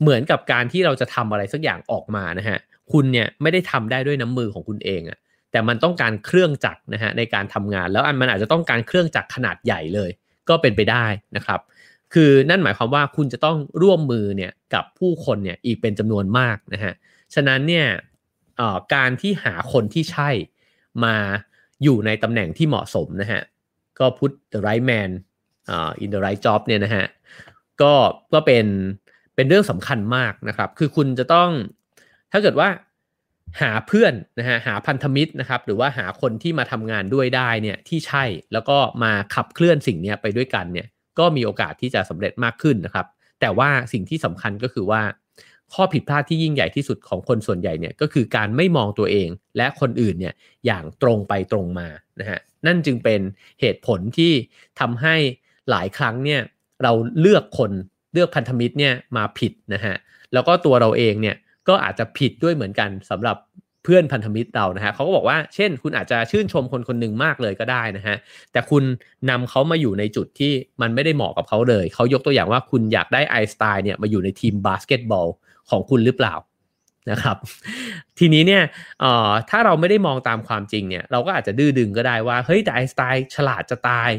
[0.00, 2.58] เหมือนกับการที่เราจะทำอะไรสักอย่างออกมานะฮะ
[2.92, 5.18] คุณเนี่ยไม่ได้ทำได้ด้วยน้ำมือของคุณเองอะ
[5.52, 10.10] แต่มันต้องการเครื่องจักรนะฮะในการทำงาน แล้วอันมันอาจจะต้องการเครื่องจักรขนาดใหญ่เลย
[10.48, 11.06] ก็เป็นไปได้
[11.36, 11.60] นะครับ
[12.18, 16.92] คือนั่นหมายความว่าคุณจะต้องร่วมมือเนี่ยกับผู้คนเนี่ยอีกเป็นจำนวนมากนะฮะ
[17.34, 17.86] ฉะนั้นเนี่ย
[18.94, 20.30] การที่หาคนที่ใช่
[21.04, 21.16] มา
[21.82, 23.42] อยู่ในตำแหน่งที่เหมาะสมนะฮะ
[23.98, 25.10] ก็ put the right man
[25.72, 27.04] uh, in the right job เนี่ยนะฮะ
[27.82, 27.92] ก็
[28.32, 28.66] ก็เป็น
[29.34, 31.50] เป็นเรื่องสำคัญมากนะครับ คือคุณจะต้อง
[32.32, 32.68] ถ้าเกิดว่า
[33.60, 40.86] หาเพื่อนนะฮะหาพันธมิตรนะครับ หรือว่าหาคนที่มาทำงานด้วยได้เนี่ยที่ใช่แล้วก็มาขับเคลื่อนสิ่งนี้ไปด้วยกันเนี่ย
[41.18, 43.06] ก็มีโอกาสที่จะสำเร็จมากขึ้นนะครับ
[43.40, 45.02] แต่ว่าสิ่งที่สำคัญก็คือว่า
[45.74, 50.34] ข้อผิดพลาดที่ยิ่งใหญ่ที่สุดของคนส่วนใหญ่เนี่ยก็คือการไม่มองตัวเองและคนอื่นเนี่ย
[50.66, 51.88] อย่างตรงไปตรงมา
[52.20, 53.20] นะฮะนั่นจึงเป็น
[53.60, 54.32] เหตุผลที่
[54.80, 55.14] ทำให้
[55.70, 56.40] หลายครั้งเนี่ย
[56.82, 57.72] เราเลือกคน
[58.12, 59.94] เลือกพันธมิตรเนี่ยมาผิดนะฮะ
[60.32, 61.36] แล้วก็ตัวเราเองเนี่ย
[61.68, 63.36] ก็อาจจะผิดด้วยเหมือนกันสำหรับ
[63.86, 68.16] เพื่อนพันธมิตรเรานะฮะเขาก็บอกว่าเช่น คุณอาจจะชื่นชมคนคนหนึ่งมากเลยก็ได้นะฮะ
[68.52, 68.84] แต่คุณ
[69.30, 75.26] นำเขามาอยู่ในจุดที่มันไม่ได้เหมาะกับเขาเลยเขายกตัวอย่างว่าคุณอยากได้ไอสไตล์เนี่ยมาอยู่ในทีมบาสเกตบอล
[75.70, 76.34] ของคุณหรือเปล่า
[77.10, 77.36] นะครับ
[78.18, 78.62] ทีนี้เนี่ย
[79.50, 84.10] ถ้าเราไม่ได้มองตามความจริงเนี่ยเราก็อาจจะดื้อดึงก็ได้ว่าเฮ้ยแต่ไอสไตล์ฉลาดจะตาย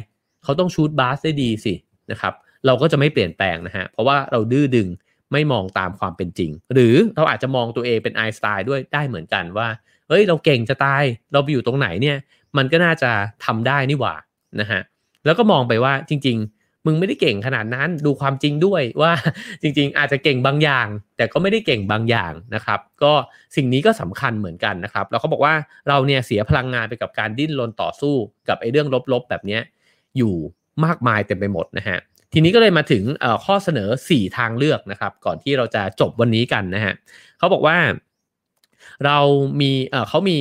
[0.43, 1.73] เขาต้องชูดบาสได้ดีสิ
[2.11, 2.33] นะครับ
[2.65, 4.87] เราก็จะไม่เปลี่ยนแปลงนะฮะเพราะว่าเราดื้อดึง
[5.31, 9.67] ไม่มองตามความเป็นจริง หรือเราอาจจะมองตัวเองเป็นไอสไตล์ด้วยได้เหมือนกันว่า
[10.09, 12.17] เฮ้ยเราเก่งจะตายเราไปอยู่ตรงไหนเนี่ย
[12.57, 13.11] มันก็น่าจะ
[13.45, 14.15] ทำได้นี่หว่า
[14.59, 14.81] นะฮะ
[15.25, 19.11] แล้วก็มองไปว่าจริง ๆ มึงไม่ได้เก่งขนาดนั้นดูความจริงด้วยว่า
[19.61, 23.13] จริง ๆ อาจจะเก่งบางอย่าง แต่ก็ไม่ได้เก่งบางอย่างนะครับ ก็
[23.55, 25.53] สิ่งนี้ก็สำคัญเหมือนกันนะครับแล้วเขาบอกว่า
[25.87, 28.15] เราเนี่ยเสียพลังงานไปกับการดิ้นรนต่อสู้
[28.49, 29.59] กับไอ้เรื่องลบๆแบบนี้
[30.17, 30.35] อยู่
[30.85, 31.99] มากมายเต็มไปหมดนะฮะ
[32.33, 33.03] ทีนี้ก็เลยมาถึง
[33.45, 36.93] ข้อเสนอ 4 ทางเลือกนะครับ ก่อนที่เราจะจบวันนี้กันนะฮะ
[37.37, 37.77] เขาบอกว่า
[39.05, 39.17] เรา
[39.61, 40.37] มีเอ่อเขามี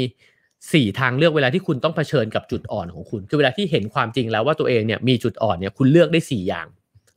[0.72, 6.66] สี่ทางเลือกเวลาที่คุณต้องเผชิญกับจุดอ่อนของคุณ คือเวลาที่เห็นความจริงแล้วว่าตัวเองเนี่ยมีจุดอ่อนเนี่ยคุณเลือกได้สี่อย่าง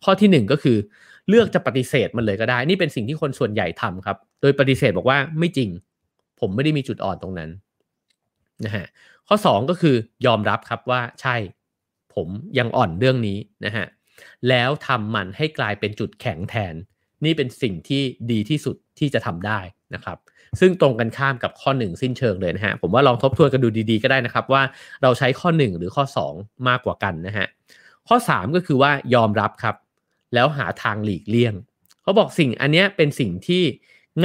[0.04, 0.78] ข้อที่หนึ่งก็คือ
[1.30, 5.70] เลือกจะปฏิเสธมันเลยก็ได้ นี่เป็นสิ่งที่คนส่วนใหญ่ทำครับ โดยปฏิเสธบอกว่าไม่จริง
[6.40, 7.50] ผมไม่ได้มีจุดอ่อนตรงนั้น
[8.66, 8.86] นะฮะ
[9.28, 9.96] ข้อสองก็คือ
[10.26, 11.36] ยอมรับครับว่าใช่
[12.16, 13.86] ผมยังอ่อนเรื่องนี้นะฮะ
[14.50, 16.74] แล้วทำมันให้กลายเป็นจุดแข็งแทน
[17.26, 18.02] นี่เป็นสิ่งที่
[18.32, 19.60] ดีที่สุดที่จะทำได้
[19.94, 20.18] นะครับ
[20.60, 24.62] ซึ่งตรงกันข้ามกับข้อ 1 สิ้นเชิงเลยนะฮะ ผมว่าลองทบทวนกันดูดีๆก็ได้นะครับ ว่า
[25.04, 26.04] เราใช้ข้อ 1 หรือข้อ
[26.34, 27.48] 2 มากกว่ากันนะฮะ
[28.08, 29.76] ข้อ 3 ก็คือว่ายอมรับครับ
[30.34, 31.54] แล้วหาทางหลีกเลี่ยง
[32.02, 33.64] เขาบอกสิ่งอันนี้เป็นสิ่งที่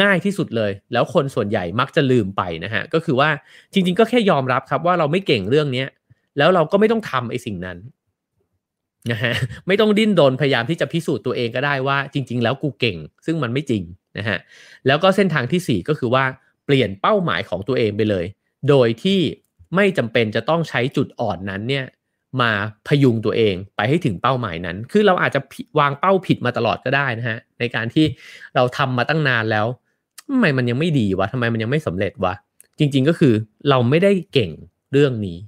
[0.01, 3.31] ง่ายที่สุดเลย แล้วคนส่วนใหญ่มักจะลืมไปนะฮะ ก็คือว่า
[3.73, 5.85] จริง ๆ ก็แค่ยอมรับครับว่าเราไม่เก่งเรื่องนี้
[6.39, 7.79] แล้วเราก็ไม่ต้องทำไอ้สิ่งนั้น
[9.13, 9.35] นะฮะ
[9.67, 12.97] ไม่ต้องดิ้นรนพยายามที่จะพิสูจน์ตัวเองก็ได้ว่าจริง ๆ แล้วกูเก่ง
[13.27, 13.83] ซึ่งมันไม่จริง
[14.19, 14.39] นะฮะ
[14.87, 16.25] แล้วก็เส้นทางที่ 4 ก็คือว่า
[16.65, 18.25] เปลี่ยนเป้าหมายของตัวเองไปเลย
[18.69, 19.21] โดยที่
[19.75, 21.85] ไม่จำเป็นจะต้องใช้จุดอ่อนนั้นเนี่ย
[22.41, 22.51] มา
[22.89, 25.41] พยุงตัวเองไปให้ถึงเป้าหมายนั้น คือเราอาจจะ
[25.79, 28.07] วางเป้าผิดมาตลอดก็ได้นะฮะในการที่
[28.55, 29.67] เราทำมาตั้งนานแล้ว
[30.29, 32.35] ทำไมมันยังไม่ดีวะทำไมมันยังไม่สำเร็จวะ
[32.79, 33.35] จริง ๆ ก็คือ
[33.69, 34.51] เราไม่ได้เก่ง
[34.93, 35.39] เรื่องนี้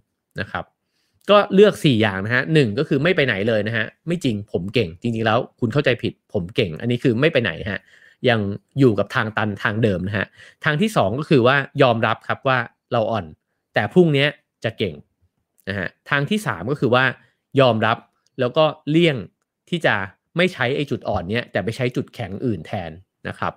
[0.41, 0.65] นะครับ
[1.31, 7.81] ก็เลือก 4 อย่างนะฮะหนึ่งก็คือไม่ไปไหนเลยนะฮะ ไม่จริงผมเก่งจริงๆแล้ว คุณเข้าใจผิดผมเก่ง อันนี้คือไม่ไปไหนฮะ
[8.29, 8.41] ยัง
[8.79, 10.27] อยู่กับทางตันทางเดิมนะฮะ
[10.65, 12.59] ทางที่ 2 ก็คือว่ายอมรับครับว่า
[12.93, 13.27] เราอ่อน
[13.75, 14.27] แต่พรุ่งนี้
[14.65, 14.95] จะเก่ง
[15.69, 17.05] นะฮะทางที่ 3 ก็คือว่า
[17.61, 17.99] ยอมรับ
[18.41, 19.17] แล้วก็เลี่ยง
[19.71, 19.95] ที่จะ
[20.37, 22.91] ไม่ใช้ไอ้จุดอ่อนเนี้ยแต่ไปใช้จุดแข็งอื่นแทน
[23.29, 23.53] นะครับ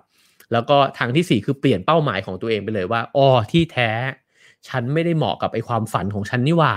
[0.52, 3.90] แล้วก็ทางที่ 4 คือเปลี่ยนเป้าหมายของตัวเองไปเลยว่าอ๋อที่แท้
[4.68, 6.72] ฉันไม่ได้เหมาะกับไอ้ความฝันของฉันนี่ว่า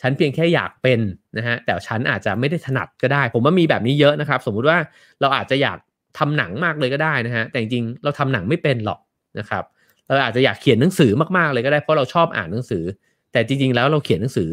[0.00, 1.00] ฉันเพียงแค่อยากเป็น
[1.38, 4.78] นะฮะแต่ฉันอาจจะไม่ได้ถนัดก็ได้ ผมว่ามีแบบนี้เยอะนะครับ สมมุติว่า
[5.20, 5.78] เราอาจจะอยาก
[6.18, 9.00] ทำหนังมากเลยก็ได้นะฮะแต่จริงๆเราทำหนังไม่เป็นหรอก
[9.38, 9.64] นะครับ
[10.06, 12.84] เราอาจจะอยากเขียนหนังสือมากๆเลยก็ได้ เพราะเราชอบอ่านหนังสือ
[13.32, 14.48] แต่จริง ๆ แล้วเราเขียนหนังสือ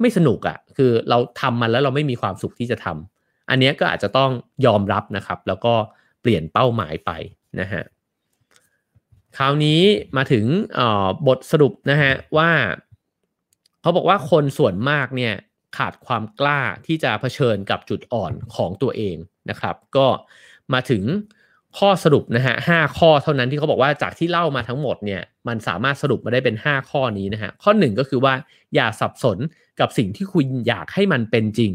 [0.00, 4.30] ไม่สนุกอะ่ะคือเราทำมันแล้วเราไม่มีความสุขที่จะทำอันนี้ก็อาจจะต้อง
[4.66, 5.74] ยอมรับนะครับ แล้วก็
[6.22, 7.10] เปลี่ยนเป้าหมายไป
[7.60, 7.82] นะฮะ
[9.36, 9.80] คราวนี้
[10.16, 10.44] มาถึง
[11.26, 12.50] บทสรุปนะฮะว่า
[13.88, 15.34] เขาบอกว่าคนส่วนมากเนี่ย
[15.76, 19.16] ขาดความกล้าที่จะเผชิญกับจุดอ่อนของตัวเอง
[19.50, 20.06] นะครับ ก็
[20.72, 21.02] มาถึง
[21.78, 28.34] ข้อสรุปนะฮะห้าข้อเท่านั้นที่เขาบอกว่าจากที่เล่ามาทั้งหมดเนี่ยมันสามารถสรุปมาได้เป็น 5 ข้อนี้นะฮะข้อหนึ่งก็คือว่า
[28.74, 29.38] อย่าสับสน
[29.80, 31.72] กับสิ่งที่คุณอยากให้มันเป็นจริง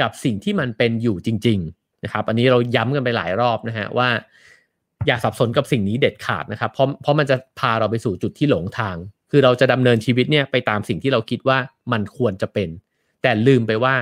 [0.00, 4.08] กับสิ่งที่มันเป็นอยู่จริง ๆนะครับ อันนี้เราย้ำกันไปหลายรอบนะฮะว่า
[5.06, 8.96] อย่าสับสนกับสิ่งนี้เด็ดขาดนะครับเพราะเพราะมันจะพาเราไปสู่จุดที่หลงทาง
[9.30, 11.58] คือเราจะดำเนินชีวิตเนี่ยไปตามสิ่งที่เราคิดว่า
[11.92, 12.68] มันควรจะเป็น
[13.22, 13.94] แต่ลืมไปว่า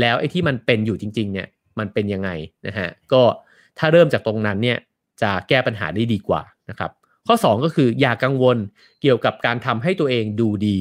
[0.00, 1.48] แล้วไอ้ที่มันเป็นอยู่จริง ๆ เนี่ย
[1.78, 2.30] มันเป็นยังไง
[2.66, 3.22] นะฮะก็
[3.78, 4.78] ถ้าเริ่มจากตรงนั้นเนี่ย
[5.22, 6.90] จะแก้ปัญหาได้ดีกว่านะครับ
[7.26, 8.56] ข้อ 2 ก็คืออย่ากังวล
[9.02, 10.78] เกี่ยวกับการทำให้ตัวเองดูดี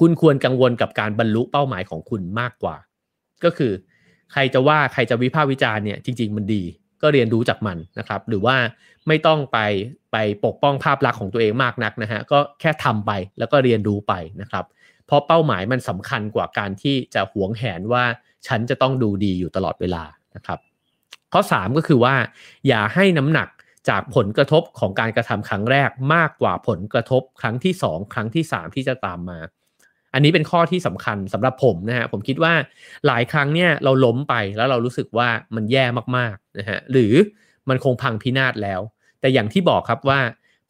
[0.00, 2.76] คุณควรกังวลกับการบรรลุเป้าหมายของคุณมากกว่า
[3.44, 3.72] ก็คือ
[4.32, 6.62] ใครจะว่าใครจะวิพากษ์วิจารณ์เนี่ยจริง ๆ มันดี
[7.02, 8.56] ก็เรียนรู้จากมันนะครับ หรือว่า
[9.08, 9.58] ไม่ต้องไป
[10.12, 14.64] ไปปกป้องภาพลักษณ์ของตัวเองมากนักนะฮะก็แค่ทำไปแล้วก็เรียนรู้ไปนะครับ
[15.06, 18.04] เพราะเป้าหมายมันสำคัญกว่าการที่จะหวงแหนว่า
[18.46, 20.02] ฉันจะต้องดูดีอยู่ตลอดเวลา
[20.34, 20.58] นะครับ
[21.32, 22.14] ข้อ 3 ก็คือว่า
[22.68, 23.48] อย่าให้น้ำหนัก
[23.88, 29.38] จากผลกระทบของการกระทำครั้งแรกมากกว่าผลกระทบครั้งที่ 2 ครั้งที่ 3 ที่จะตามมา
[30.14, 32.54] อันนี้เป็นข้อที่สำคัญสำหรับผมนะฮะผมคิดว่า
[33.06, 35.84] หลายครั้งเนี่ยเราล้มไปแล้วเรารู้สึกว่ามันแย่
[36.16, 37.12] มากๆนะฮะหรือ
[37.68, 38.80] มันคงพังพินาศแล้ว
[39.20, 40.20] แต่อย่างที่บอกครับว่า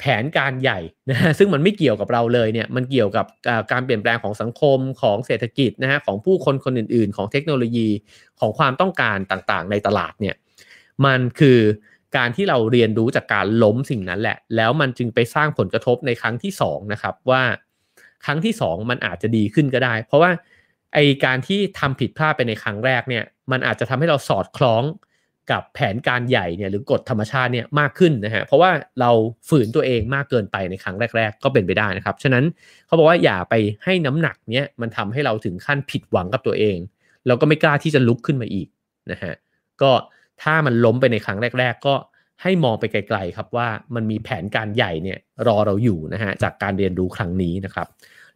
[0.01, 0.79] แผนการใหญ่
[1.11, 3.27] นะฮะซึ่งมันไม่เกี่ยวกับเราเลยเนี่ยมันเกี่ยวกับ
[3.73, 7.89] การเปลี่ยนแปลงของสังคมของเศรษฐกิจนะฮะของผู้คนคนอื่น ๆ ของเทคโนโลยี
[8.41, 10.35] ของความต้องการต่างๆ ในตลาดเนี่ย
[11.05, 11.59] มันคือ
[12.17, 17.43] การที่เราเรียนรู้จากการล้มสิ่งนั้นแหละ แล้วมันจึงไปสร้างผลกระทบในครั้งที่2นะครับว่า
[18.25, 20.31] ครั้งที่ 2 มันอาจจะดีขึ้นก็ได้ เพราะว่า
[20.95, 24.83] ไอการที่ทำผิดพลาดไปในครั้งแรกเนี่ยมันอาจจะทำให้เราสอดคล้อง
[25.51, 29.11] กับแผนการใหญ่เนี่ยหรือกฎธรรมชาติเนี่ยมากขึ้นนะฮะเพราะว่าเรา
[29.49, 32.45] ฝืนตัวเองมากเกินไปในครั้งแรก ๆ ก็เป็นไปได้นะครับ ฉะนั้น
[32.87, 33.55] เขาบอกว่าอย่าไป
[33.85, 36.77] ให้น้ำหนักเนี้ยมันทำให้เราถึงขั้นผิดหวังกับตัวเอง
[37.27, 38.69] แล้วก็ไม่กล้าที่จะลุกขึ้นมาอีก
[39.11, 39.35] นะฮะ
[39.83, 39.91] ก็
[40.43, 41.95] ถ้ามันล้มไปในครั้งแรก ๆ ก็
[42.43, 47.87] ให้มองไปไกลๆครับว่ามันมีแผนการใหญ่เนี่ยรอเราอยู่นะฮะจากการเรียนรู้ครั้งนี้นะครับ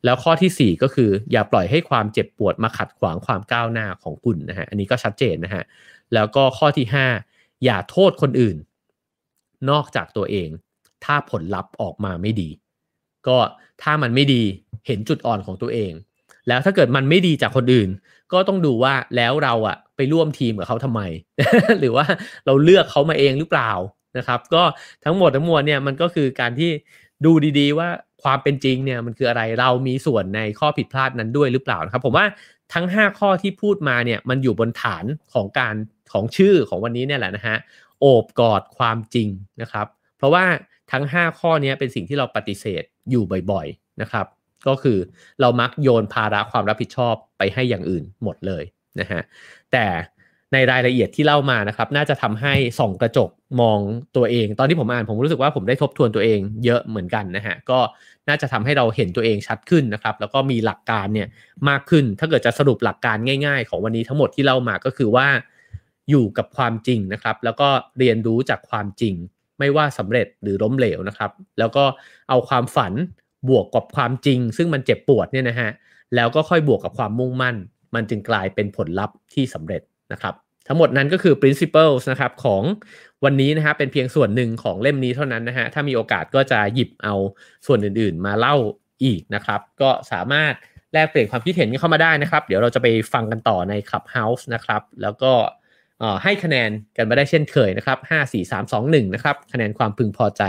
[0.05, 5.63] แล้วข้อที่ 4 ก็คือ อย่าปล่อยให้ความเจ็บปวดมาขัดขวางความก้าวหน้าของคุณนะฮะอันนี้ก็ชัดเจนนะฮะ
[6.15, 6.87] แล้วก็ข้อที่
[7.27, 8.57] 5 อย่าโทษคนอื่น
[9.71, 10.49] นอกจากตัวเอง
[11.05, 12.51] ถ้าผลลัพธ์ออกมาไม่ดี
[13.27, 13.39] ก็
[13.83, 14.43] ถ้ามันไม่ดี
[14.87, 15.93] เห็นจุดอ่อนของตัวเอง
[16.49, 17.89] แล้วถ้าเกิดมันไม่ดีจากคนอื่น
[18.33, 21.01] ก็ต้องดูว่าแล้วเราอะไปร่วมทีมกับเขาทำไม
[21.81, 22.07] หรือว่า
[22.47, 23.73] เราเลือกเขามาเองหรือเปล่า
[24.19, 24.63] นะครับ ก็
[25.05, 26.71] ทั้งหมดทั้งมวลเนี่ยมันก็คือการที่
[27.25, 27.89] ดูดีๆว่า
[28.23, 32.27] ความเป็นจริงเนี่ยมันคืออะไรเรามีส่วนในข้อผิดพลาดนั้นด้วยหรือเปล่านะครับ ผมว่า
[32.75, 35.75] ทั้ง 5 ข้อที่พูดมาเนี่ยมันอยู่บนฐานของการ
[36.13, 37.57] ของชื่อของวันนี้เนี่ยแหละนะฮะ
[38.01, 39.29] โอบกอดความจริง
[39.63, 39.87] นะครับ
[40.19, 40.45] เพราะว่า
[40.93, 44.27] ทั้ง 5 ข้อนี้เป็นสิ่งที่เราปฏิเสธอยู่บ่อยๆนะครับ
[44.69, 44.99] ก็คือ
[45.41, 48.65] เรามักโยนภาระความรับผิดชอบไปให้อย่างอื่นหมดเลย
[49.01, 49.21] นะฮะ
[49.73, 49.87] แต่
[50.53, 53.79] ในรายละเอียดที่เล่ามานะครับ น่าจะทำให้ส่องกระจกมอง
[54.17, 57.79] ตัวเอง ตอนที่ผมอ่านผมรู้สึกว่าผมได้ทบทวนตัวเองเยอะเหมือนกันนะฮะก็
[58.29, 61.29] น่าจะทำให้เราเห็นตัวเองชัดขึ้นนะครับ แล้วก็มีหลักการเนี่ย
[61.69, 65.29] มากขึ้น ถ้าเกิดจะสรุปหลักการง่าย ๆ ของวันนี้ทั้งหมดที่เล่ามาก็คือว่า
[66.11, 69.15] อยู่กับความจริงนะครับ แล้วก็เรียนรู้จากความจริง
[69.59, 71.85] ไม่ว่าสำเร็จหรือล้มเหลวนะครับ แล้วก็
[72.29, 72.93] เอาความฝัน
[73.49, 75.71] บวกกับความจริง ซึ่งมันเจ็บปวดเนี่ยนะฮะ
[76.15, 77.57] แล้วก็ค่อยบวกกับความมุ่งมั่น
[77.95, 79.83] มันจึงกลายเป็นผลลัพธ์ที่สำเร็จ
[80.13, 80.35] นะครับ
[80.69, 82.63] ทั้งหมดนั้นก็คือ principles นะครับของ
[83.25, 87.15] วันนี้นะฮะเป็นเพียงส่วนหนึ่งของเล่มนี้เท่านั้นนะฮะถ้ามีโอกาสก็จะหยิบเอา
[87.67, 88.57] ส่วนอื่นๆ มาเล่า
[89.05, 90.53] อีกนะครับ ก็สามารถ
[90.93, 95.33] แลกเปลี่ยนความคิดเห็นกันเข้ามาได้นะครับ เดี๋ยวเราจะไปฟังกันต่อใน Clubhouse นะครับ แล้วก็
[96.23, 100.43] ให้คะแนนกันมาได้เช่นเคยนะครับ 5 4 3 2 1 นะครับ คะแนนความพึงพอใจ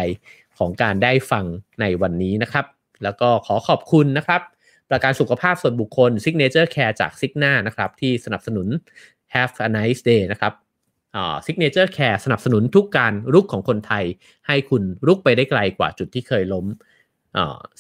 [0.58, 1.46] ของการได้ฟัง
[1.82, 2.66] ในวันนี้นะครับ
[3.04, 4.41] แล้วก็ขอขอบคุณนะครับ
[4.89, 8.68] ประกันสุขภาพส่วนบุคคล Signature Care จาก Cigna นะครับ ที่สนับสนุน
[9.34, 10.54] Have a nice day นะครับ
[11.45, 14.06] Signature Care สนับสนุนทุกการลุกของคนไทย
[14.48, 16.66] ให้คุณลุกไปได้ไกลกว่าจุดที่เคยล้ม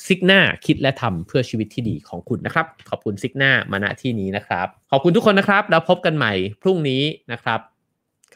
[0.05, 7.01] Cigna คิดและทำเพื่อชีวิตที่ดีของคุณนะครับ ขอบคุณ Cigna มาณที่นี้นะครับ ขอบคุณทุกคนนะครับ แล้วพบกันใหม่พรุ่งนี้
[7.31, 7.59] นะครับ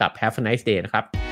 [0.00, 1.29] กับ Have a nice day นะครับ